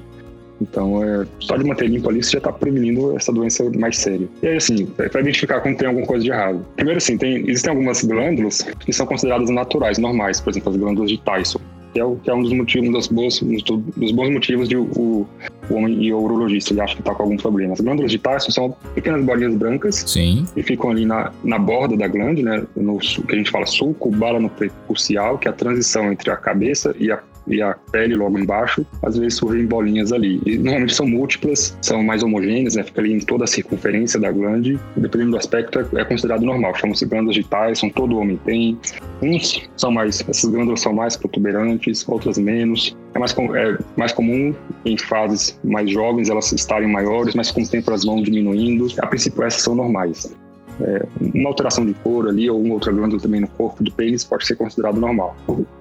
[0.62, 4.28] Então, é, só de manter limpo ali, você já está prevenindo essa doença mais séria.
[4.42, 6.66] E aí, assim, é, para identificar quando tem alguma coisa de errado.
[6.76, 10.40] Primeiro, assim, tem, existem algumas glândulas que são consideradas naturais, normais.
[10.40, 11.60] Por exemplo, as glândulas de Tyson.
[11.94, 13.58] Que é, o, que é um dos motivos, um dos bons, um
[13.98, 15.28] dos bons motivos de o, o,
[15.74, 17.74] homem e o urologista ele acha que está com algum problema.
[17.74, 20.46] As glândulas de Tyson são pequenas bolinhas brancas Sim.
[20.56, 24.10] e ficam ali na, na borda da glândula, né, no que a gente fala sulco,
[24.10, 28.16] bala no prepucial, que é a transição entre a cabeça e a e a pele
[28.16, 30.42] logo embaixo, às vezes surgem bolinhas ali.
[30.46, 32.84] E normalmente são múltiplas, são mais homogêneas, né?
[32.84, 34.80] Fica ali em toda a circunferência da glande.
[34.96, 36.76] Dependendo do aspecto, é, é considerado normal.
[36.76, 38.78] Chamam-se glândulas digitais, são todo homem tem.
[39.22, 42.96] Uns são mais, essas glândulas são mais protuberantes, outras menos.
[43.14, 44.54] É mais, é mais comum
[44.86, 48.88] em fases mais jovens elas estarem maiores, mas com o tempo elas vão diminuindo.
[49.00, 50.32] A princípio, essas são normais
[50.84, 54.24] é, uma alteração de cor ali ou uma outra glândula também no corpo do pênis
[54.24, 55.36] pode ser considerado normal.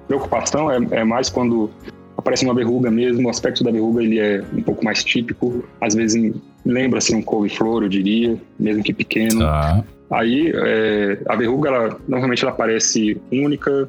[0.06, 1.70] Preocupação é, é mais quando
[2.16, 5.94] aparece uma verruga mesmo, o aspecto da verruga ele é um pouco mais típico, às
[5.94, 6.34] vezes
[6.64, 9.40] lembra-se um couve-flor, eu diria, mesmo que pequeno.
[9.40, 9.82] Tá.
[10.10, 13.88] Aí é, a verruga, ela, normalmente ela aparece única,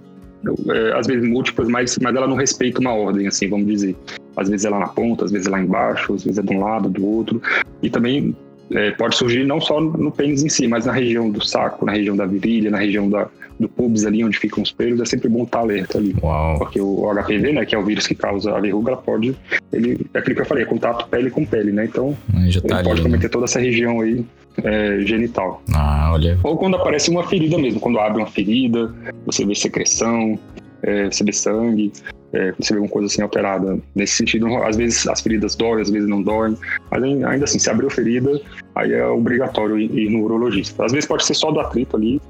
[0.70, 3.96] é, às vezes múltiplas, mas, mas ela não respeita uma ordem, assim, vamos dizer.
[4.38, 6.56] Às vezes é lá na ponta, às vezes é lá embaixo, às vezes é de
[6.56, 7.42] um lado, do outro.
[7.82, 8.36] E também
[8.74, 11.92] é, pode surgir não só no pênis em si, mas na região do saco, na
[11.92, 13.28] região da virilha, na região da,
[13.60, 16.16] do pubis ali onde ficam os pelos, é sempre bom estar alerta ali.
[16.22, 16.58] Uau.
[16.60, 19.36] Porque o HPV, né, que é o vírus que causa a verruga, pode,
[19.72, 22.62] ele, é aquilo que eu falei, é contato pele com pele, né, então tá ele
[22.66, 23.30] pode ali, cometer né?
[23.30, 24.26] toda essa região aí
[24.64, 25.62] é, genital.
[25.74, 26.38] Ah, olha.
[26.44, 28.94] Ou quando aparece uma ferida mesmo, quando abre uma ferida,
[29.26, 30.40] você vê secreção,
[30.84, 31.92] é, vê sangue,
[32.34, 33.80] é, vê alguma coisa assim alterada.
[33.96, 36.58] Nesse sentido, às vezes as feridas doem, às vezes não doem,
[36.90, 38.40] mas ainda assim, se abriu ferida,
[38.76, 40.86] aí é obrigatório ir no urologista.
[40.86, 42.22] Às vezes pode ser só do atrito ali,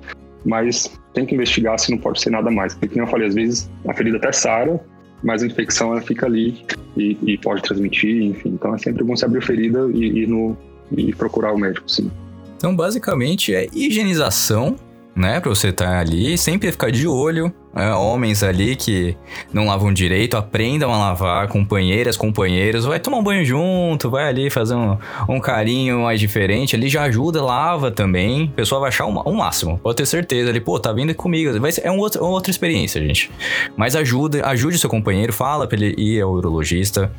[0.46, 2.74] mas tem que investigar se não pode ser nada mais.
[2.74, 4.80] Porque, como eu falei, às vezes a ferida até sara,
[5.24, 6.66] mas a infecção ela fica ali
[6.98, 8.50] e, e, pode transmitir, enfim.
[8.50, 10.58] Então é sempre bom se abrir ferida e, e, no,
[10.92, 12.10] e procurar o médico, sim.
[12.58, 14.76] Então, basicamente, é higienização
[15.16, 15.40] né?
[15.40, 17.54] Pra você estar tá ali, sempre ficar de olho.
[17.74, 19.16] É, homens ali que
[19.54, 24.50] não lavam direito, aprendam a lavar, companheiras, companheiros, vai tomar um banho junto, vai ali
[24.50, 24.98] fazer um,
[25.30, 29.30] um carinho mais diferente, ali já ajuda, lava também, o pessoal vai achar o um,
[29.30, 32.22] um máximo, pode ter certeza, ali, pô, tá vindo comigo, vai ser, é um outro,
[32.22, 33.32] uma outra experiência, gente.
[33.78, 37.10] Mas ajuda, ajude seu companheiro, fala pra ele ir ao urologista,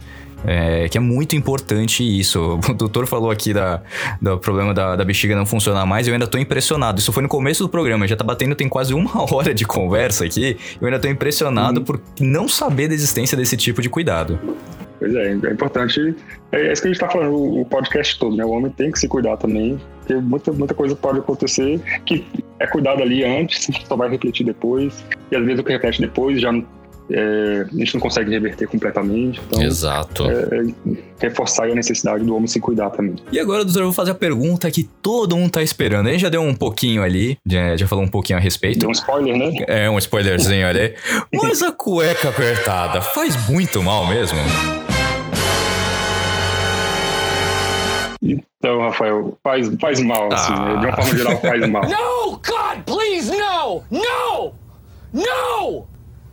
[0.46, 2.60] é, que é muito importante isso.
[2.72, 3.82] O doutor falou aqui da,
[4.20, 6.98] do problema da, da bexiga não funcionar mais, eu ainda tô impressionado.
[6.98, 10.24] Isso foi no começo do programa, já tá batendo, tem quase uma hora de conversa
[10.24, 10.56] aqui.
[10.80, 11.84] Eu ainda tô impressionado uhum.
[11.84, 14.38] por não saber da existência desse tipo de cuidado.
[14.98, 16.14] Pois é, é importante.
[16.52, 18.44] É isso que a gente tá falando o podcast todo, né?
[18.44, 22.24] O homem tem que se cuidar também, porque muita, muita coisa pode acontecer que
[22.60, 26.40] é cuidado ali antes, só vai refletir depois, e às vezes o que reflete depois
[26.40, 26.64] já não
[27.12, 29.40] é, a gente não consegue reverter completamente.
[29.46, 30.24] Então, Exato.
[30.30, 33.16] É, é, reforçar a necessidade do homem se cuidar também.
[33.30, 36.08] E agora, doutor, eu vou fazer a pergunta que todo mundo tá esperando.
[36.08, 38.78] Ele já deu um pouquinho ali, já, já falou um pouquinho a respeito.
[38.80, 39.52] Deu um spoiler, né?
[39.68, 40.94] É, um spoilerzinho ali.
[41.32, 44.38] Mas a cueca apertada faz muito mal mesmo?
[48.22, 50.74] Então, Rafael, faz, faz mal, assim, Ah.
[50.74, 50.80] né?
[50.80, 51.82] de uma forma geral faz mal.
[51.90, 52.30] No!
[52.36, 53.82] God, please, no!
[53.90, 54.52] No!
[55.12, 55.86] No!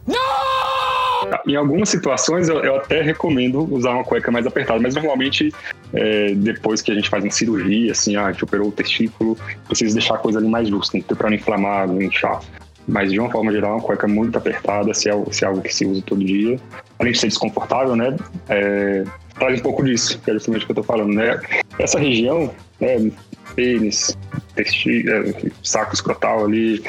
[0.09, 1.39] No!
[1.47, 5.53] Em algumas situações eu, eu até recomendo usar uma cueca mais apertada, mas normalmente
[5.93, 9.37] é, depois que a gente faz uma cirurgia, assim, ah, a gente operou o testículo,
[9.67, 12.39] precisa deixar a coisa ali mais justa, para não inflamar, não inchar.
[12.87, 15.73] Mas de uma forma geral, uma cueca muito apertada, se é, se é algo que
[15.73, 16.59] se usa todo dia,
[16.97, 18.15] além de ser desconfortável, né?
[18.47, 19.03] É,
[19.37, 21.39] traz um pouco disso, que é justamente o que eu tô falando, né?
[21.77, 23.11] Essa região, né,
[23.55, 24.17] pênis,
[24.57, 24.63] é,
[25.63, 26.83] saco escrotal ali,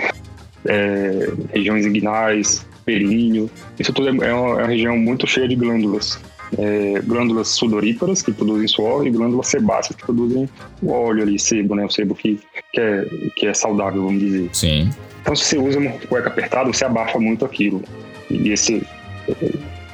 [0.66, 3.50] é, regiões inguinais, períneo.
[3.78, 6.18] Isso tudo é é uma, é uma região muito cheia de glândulas.
[6.58, 10.48] É, glândulas sudoríparas, que produzem suor, e glândulas sebáceas, que produzem
[10.82, 11.84] o óleo ali, sebo, né?
[11.84, 12.40] O sebo que,
[12.72, 14.48] que, é, que é saudável, vamos dizer.
[14.52, 14.90] Sim.
[15.22, 17.82] Então, se você usa uma cueca apertada, você abafa muito aquilo.
[18.28, 18.82] E esse,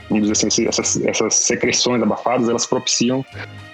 [0.08, 3.24] vamos dizer assim, essas, essas secreções abafadas, elas propiciam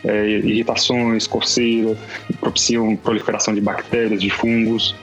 [0.04, 1.96] é, irritações, coceira,
[2.40, 4.94] propiciam proliferação de bactérias, de fungos.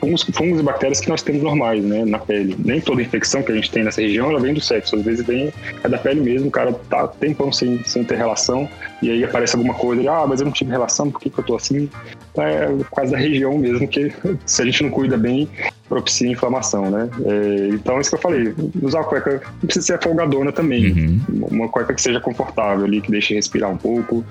[0.00, 2.56] Fungos, fungos e bactérias que nós temos normais, né, na pele.
[2.58, 4.96] Nem toda infecção que a gente tem nessa região, ela vem do sexo.
[4.96, 5.52] Às vezes vem
[5.82, 8.68] é da pele mesmo, o cara tá tempão sem, sem ter relação,
[9.02, 11.38] e aí aparece alguma coisa, ele, ah, mas eu não tive relação, por que, que
[11.38, 11.88] eu tô assim?
[12.36, 14.12] É por causa da região mesmo, que
[14.46, 15.48] se a gente não cuida bem,
[15.88, 17.10] propicia inflamação, né?
[17.24, 20.92] É, então, isso que eu falei, usar a cueca não precisa ser folgadona também.
[20.92, 21.20] Uhum.
[21.50, 24.24] Uma cueca que seja confortável ali, que deixe respirar um pouco.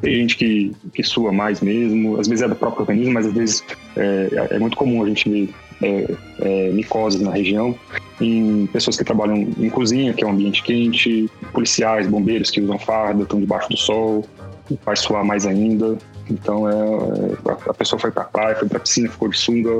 [0.00, 3.32] Tem gente que, que sua mais mesmo, às vezes é do próprio organismo, mas às
[3.32, 3.64] vezes
[3.96, 7.74] é, é muito comum a gente ver é, é, micoses na região,
[8.20, 12.78] em pessoas que trabalham em cozinha, que é um ambiente quente, policiais, bombeiros que usam
[12.78, 14.24] farda, estão debaixo do sol,
[14.84, 15.96] vai suar mais ainda.
[16.30, 19.70] Então é, é, a- pessoa foi pra praia, foi pra piscina, ficou de sunga,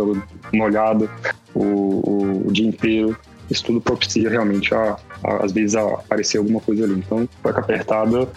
[0.53, 1.09] molhada
[1.55, 3.17] o, o, o dia inteiro.
[3.51, 6.95] Isso tudo propicia realmente a, a- às vezes a aparecer alguma coisa ali.
[6.95, 8.29] Então, cueca apertada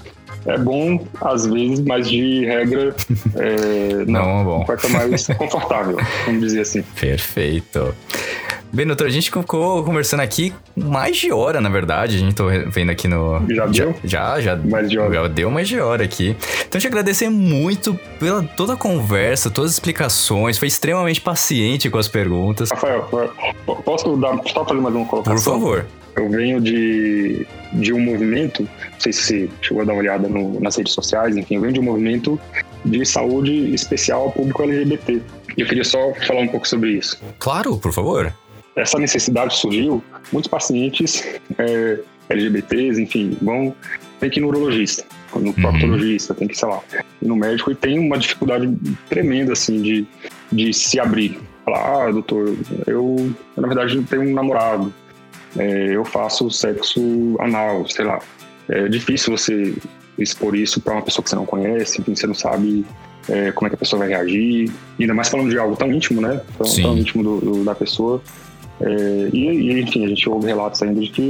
[0.46, 2.96] é bom às vezes, mas de regra
[3.36, 4.22] é, não.
[4.26, 4.66] Não é bom.
[4.66, 6.82] Cueca mais confortável, vamos dizer assim.
[7.00, 7.94] Perfeito.
[8.74, 12.16] Bem, doutor, a gente ficou conversando aqui mais de hora, na verdade.
[12.16, 13.42] A gente tô vendo aqui no.
[13.54, 13.94] Já deu?
[14.02, 14.56] Já, já.
[14.56, 15.14] Mais de hora.
[15.14, 16.38] Já deu mais de hora aqui.
[16.66, 20.58] Então, te agradecer muito pela toda a conversa, todas as explicações.
[20.58, 22.72] Foi extremamente paciente com as perguntas.
[22.72, 23.02] Rafael,
[23.66, 25.54] po- posso dar, só fazer mais uma Por colocação?
[25.54, 25.86] favor.
[26.16, 30.28] Eu venho de, de um movimento, não sei se você chegou a dar uma olhada
[30.28, 32.40] no- nas redes sociais, enfim, eu venho de um movimento
[32.84, 35.22] de saúde especial ao público LGBT.
[35.58, 37.22] E eu queria só falar um pouco sobre isso.
[37.40, 38.34] Claro, por favor.
[38.76, 40.02] Essa necessidade surgiu,
[40.32, 41.24] muitos pacientes
[41.58, 42.00] é,
[42.30, 43.76] LGBTs, enfim, vão
[44.20, 45.04] tem que ir no urologista,
[45.36, 46.80] no proctologista, tem que, sei lá,
[47.22, 48.72] ir no médico e tem uma dificuldade
[49.10, 50.08] tremenda, assim, de,
[50.52, 51.40] de se abrir.
[51.66, 52.56] Falar, ah, doutor,
[52.86, 54.94] eu, na verdade, tenho um namorado,
[55.58, 58.20] é, eu faço sexo anal, sei lá.
[58.70, 59.74] É difícil você
[60.18, 62.86] expor isso para uma pessoa que você não conhece, enfim, você não sabe
[63.30, 66.22] é, como é que a pessoa vai reagir, ainda mais falando de algo tão íntimo,
[66.22, 66.42] né?
[66.58, 68.22] Tão, tão íntimo do, do- da pessoa.
[68.80, 71.22] É, e, e, enfim, a gente ouve relatos ainda de que,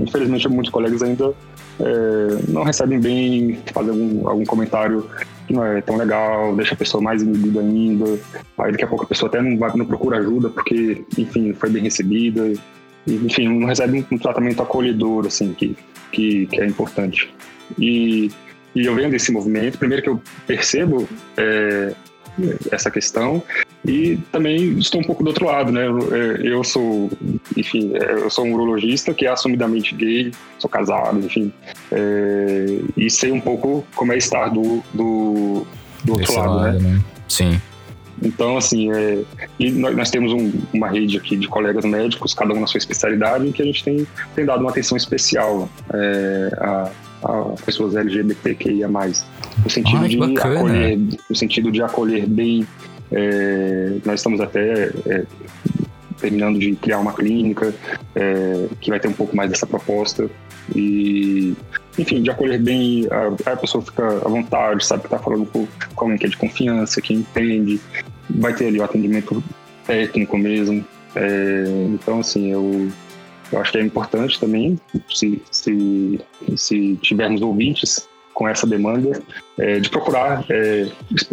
[0.00, 1.32] infelizmente, muitos colegas ainda
[1.80, 5.06] é, não recebem bem, fazem algum, algum comentário
[5.46, 8.18] que não é tão legal, deixa a pessoa mais inibida ainda.
[8.58, 11.70] Aí daqui a pouco a pessoa até não, vai, não procura ajuda porque, enfim, foi
[11.70, 12.52] bem recebida.
[13.06, 15.76] Enfim, não recebe um, tratamento acolhedor, assim, que,
[16.12, 17.32] que, que é importante.
[17.78, 18.30] E,
[18.74, 21.94] e eu venho desse movimento, primeiro que eu percebo é,
[22.70, 23.42] essa questão
[23.86, 25.86] e também estou um pouco do outro lado, né?
[25.86, 27.10] Eu, é, eu sou,
[27.56, 31.52] enfim, é, eu sou um urologista que é assumidamente gay, sou casado, enfim,
[31.90, 35.66] é, e sei um pouco como é estar do, do,
[36.04, 36.78] do outro Desse lado, né?
[36.78, 37.00] né?
[37.28, 37.60] Sim.
[38.22, 39.22] Então, assim, é,
[39.58, 43.46] e nós, temos um- uma rede aqui de colegas médicos, cada um na sua especialidade,
[43.46, 46.90] em que a gente tem, tem dado uma atenção especial é, a,
[47.24, 48.88] a pessoas LGBTQIA+.
[48.88, 50.54] No sentido, Ai, de bacana.
[50.60, 50.98] acolher,
[51.28, 52.66] no sentido de acolher bem.
[53.12, 55.24] é, nós estamos até é,
[56.20, 57.74] terminando de criar uma clínica
[58.14, 60.28] é, que vai ter um pouco mais dessa proposta.
[60.76, 61.54] E,
[62.00, 65.66] enfim, de acolher bem, a, a pessoa fica à vontade, sabe que está falando com,
[65.94, 67.80] com alguém que é de confiança, que entende,
[68.28, 69.42] vai ter ali o atendimento
[69.86, 70.84] técnico mesmo.
[71.14, 72.88] É, então, assim, eu,
[73.52, 74.78] Eu acho que é importante também,
[75.12, 76.20] se, se,
[76.56, 79.20] se tivermos ouvintes com essa demanda,
[79.58, 80.88] é, de procurar é,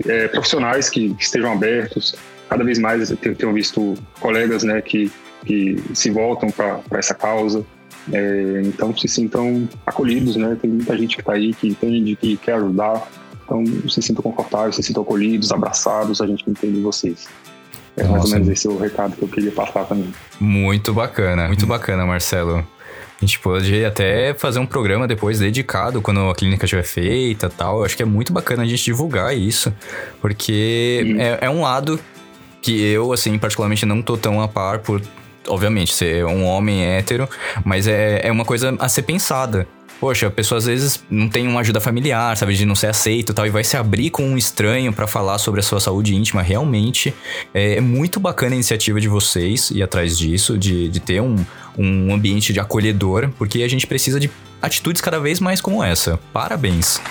[0.07, 2.15] é, profissionais que, que, estejam abertos.
[2.49, 5.11] Cada vez mais eu tenho visto colegas né, que,
[5.45, 7.65] que se voltam para essa causa.
[8.12, 10.58] É, então se sintam acolhidos, né?
[10.62, 13.08] Tem muita gente que está aí, que entende, que quer ajudar.
[13.43, 17.28] Então se sintam confortáveis, se sintam acolhidos, abraçados, a gente entende vocês.
[17.95, 20.14] É mais ou menos esse o recado que eu queria passar também.
[20.39, 22.58] Muito bacana, muito bacana, Marcelo.
[23.20, 27.80] A gente pode até fazer um programa depois dedicado quando a clínica estiver feita tal.
[27.80, 29.74] Eu acho que é muito bacana a gente divulgar isso,
[30.22, 31.99] porque é, é, um lado
[32.62, 35.01] que eu, assim, particularmente não tô tão a par por,
[35.48, 37.30] obviamente, ser um homem hétero,
[37.64, 39.68] mas é, é uma coisa a ser pensada.
[40.00, 43.32] Poxa, a pessoa às vezes não tem uma ajuda familiar, sabe, de não ser aceito
[43.32, 46.16] e tal, e vai se abrir com um estranho para falar sobre a sua saúde
[46.16, 46.43] íntima.
[46.43, 47.14] Realmente
[47.52, 51.36] é, é, muito bacana a iniciativa de vocês ir atrás disso, de, de ter um,
[51.76, 54.30] um ambiente de acolhedor, porque a gente precisa de
[54.62, 56.20] atitudes cada vez mais como essa.
[56.32, 57.02] Parabéns.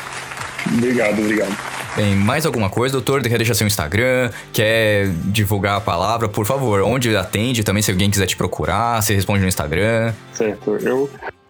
[0.73, 1.86] Obrigado, obrigado.
[1.97, 3.23] Tem mais alguma coisa, doutor?
[3.23, 4.31] Quer deixar seu Instagram?
[4.53, 6.29] Quer divulgar a palavra?
[6.29, 10.13] Por favor, onde atende também, se alguém quiser te procurar, você responde no Instagram.
[10.35, 11.09] Certo, eu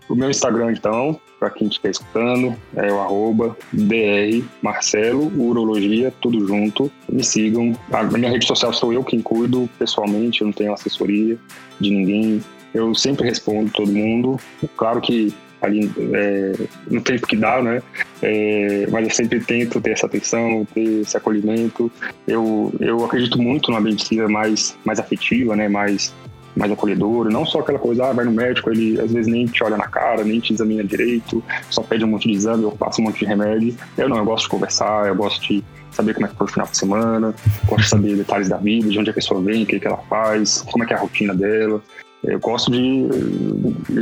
[0.08, 6.46] o meu Instagram, então, para quem estiver escutando, é o arroba dr Marcelo Urologia, tudo
[6.46, 6.90] junto.
[7.08, 7.76] Me sigam.
[7.90, 11.36] A minha rede social sou eu quem cuido pessoalmente, eu não tenho assessoria
[11.80, 12.40] de ninguém.
[12.72, 14.38] Eu sempre respondo todo mundo.
[14.76, 16.52] Claro que ali é,
[16.90, 17.82] no tempo que dá, né?
[18.22, 21.90] É, mas eu sempre tento ter essa atenção, ter esse acolhimento.
[22.26, 25.68] Eu, eu acredito muito numa medicina mais, mais afetiva, né?
[25.68, 26.14] Mais
[26.56, 29.62] mais acolhedor, não só aquela coisa, ah, vai no médico, ele às vezes nem te
[29.62, 33.00] olha na cara, nem te examina direito, só pede um monte de exame ou passa
[33.02, 33.76] um monte de remédio.
[33.94, 36.50] Eu não, eu gosto de conversar, eu gosto de saber como é que foi o
[36.50, 37.34] final de semana,
[37.66, 39.98] gosto de saber detalhes da vida, de onde a pessoa vem, o que, que ela
[40.08, 41.82] faz, como é que é a rotina dela.
[42.26, 43.08] Eu gosto de,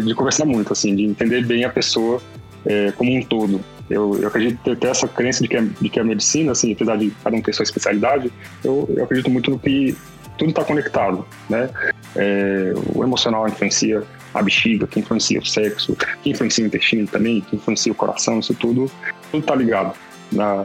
[0.03, 2.21] de conversar muito, assim, de entender bem a pessoa
[2.65, 3.61] é, como um todo.
[3.89, 6.73] Eu, eu acredito ter, ter essa crença de que, a, de que a medicina, assim,
[6.73, 9.97] apesar de cada um ter sua especialidade, eu, eu acredito muito no que
[10.39, 11.71] tudo está conectado, né?
[12.17, 14.03] É, o emocional influencia
[14.33, 18.41] a bexiga, que influencia o sexo, que influencia o intestino também, que influencia o coração,
[18.41, 18.91] isso tudo,
[19.31, 19.95] tudo está ligado
[20.33, 20.65] na,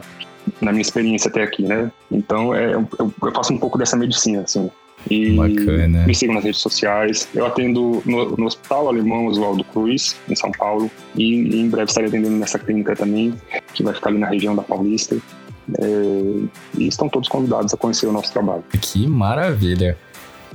[0.60, 1.90] na minha experiência até aqui, né?
[2.10, 4.70] Então, é, eu, eu faço um pouco dessa medicina, assim.
[5.08, 6.06] E Bacana.
[6.06, 7.28] me sigam nas redes sociais.
[7.34, 11.88] Eu atendo no, no Hospital Alemão Oswaldo Cruz, em São Paulo, e, e em breve
[11.88, 13.34] estarei atendendo nessa clínica também,
[13.72, 15.16] que vai ficar ali na região da Paulista.
[15.78, 18.64] É, e estão todos convidados a conhecer o nosso trabalho.
[18.80, 19.96] Que maravilha!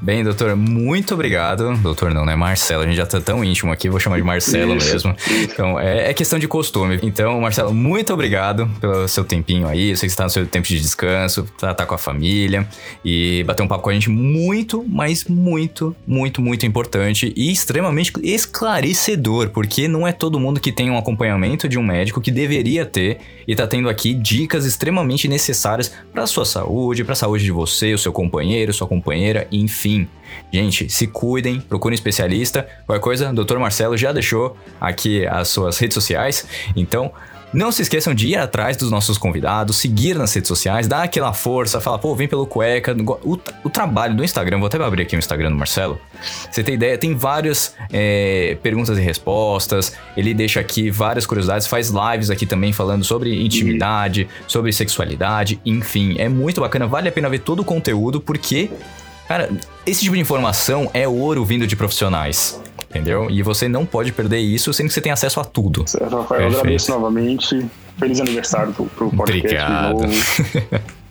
[0.01, 1.75] Bem, doutor, muito obrigado.
[1.77, 2.35] Doutor não, né?
[2.35, 5.15] Marcelo, a gente já tá tão íntimo aqui, vou chamar de Marcelo isso, mesmo.
[5.43, 6.99] Então, é, é, questão de costume.
[7.01, 9.91] Então, Marcelo, muito obrigado pelo seu tempinho aí.
[9.91, 12.67] Eu sei que você tá no seu tempo de descanso, tá, tá com a família
[13.03, 18.11] e bater um papo com a gente muito, mas muito, muito, muito importante e extremamente
[18.21, 22.85] esclarecedor, porque não é todo mundo que tem um acompanhamento de um médico que deveria
[22.85, 27.51] ter e tá tendo aqui dicas extremamente necessárias para sua saúde, para a saúde de
[27.51, 30.07] você, o seu companheiro, sua companheira, enfim enfim,
[30.51, 32.67] gente, se cuidem, procurem um especialista.
[32.85, 33.57] Qualquer coisa, o Dr.
[33.57, 37.11] Marcelo já deixou aqui as suas redes sociais, então
[37.53, 41.31] não se esqueçam de ir atrás dos nossos convidados, seguir nas redes sociais, dar aquela
[41.31, 42.93] força, falar, pô, vem pelo cueca.
[43.23, 45.97] O, o trabalho do Instagram, vou até abrir aqui o Instagram do Marcelo.
[46.51, 46.97] Você tem ideia?
[46.97, 49.93] Tem várias é, perguntas e respostas.
[50.17, 56.15] Ele deixa aqui várias curiosidades, faz lives aqui também falando sobre intimidade, sobre sexualidade, enfim.
[56.17, 58.69] É muito bacana, vale a pena ver todo o conteúdo, porque
[59.27, 59.49] Cara,
[59.85, 62.61] esse tipo de informação é ouro vindo de profissionais.
[62.89, 63.29] Entendeu?
[63.29, 65.83] E você não pode perder isso sendo que você tem acesso a tudo.
[65.85, 66.43] Certo, Rafael.
[66.43, 67.65] Eu agradeço novamente.
[67.97, 70.95] Feliz aniversário pro, pro podcast Obrigado.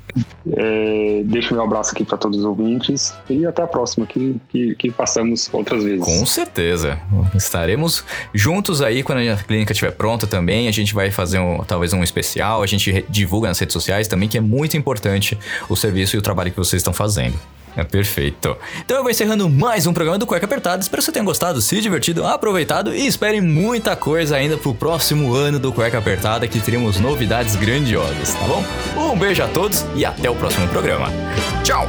[0.56, 4.74] É, deixo meu abraço aqui para todos os ouvintes e até a próxima, que, que,
[4.76, 6.04] que passamos outras vezes.
[6.04, 7.00] Com certeza.
[7.34, 10.68] Estaremos juntos aí quando a clínica estiver pronta também.
[10.68, 14.28] A gente vai fazer um, talvez um especial, a gente divulga nas redes sociais também,
[14.28, 15.36] que é muito importante
[15.68, 17.38] o serviço e o trabalho que vocês estão fazendo.
[17.76, 18.56] É perfeito.
[18.84, 20.82] Então eu vou encerrando mais um programa do Cueca Apertada.
[20.82, 25.34] Espero que você tenha gostado, se divertido, aproveitado e espere muita coisa ainda pro próximo
[25.34, 28.64] ano do Cueca Apertada, que teremos novidades grandiosas, tá bom?
[29.12, 31.08] Um beijo a todos e até o próximo programa.
[31.62, 31.88] Tchau!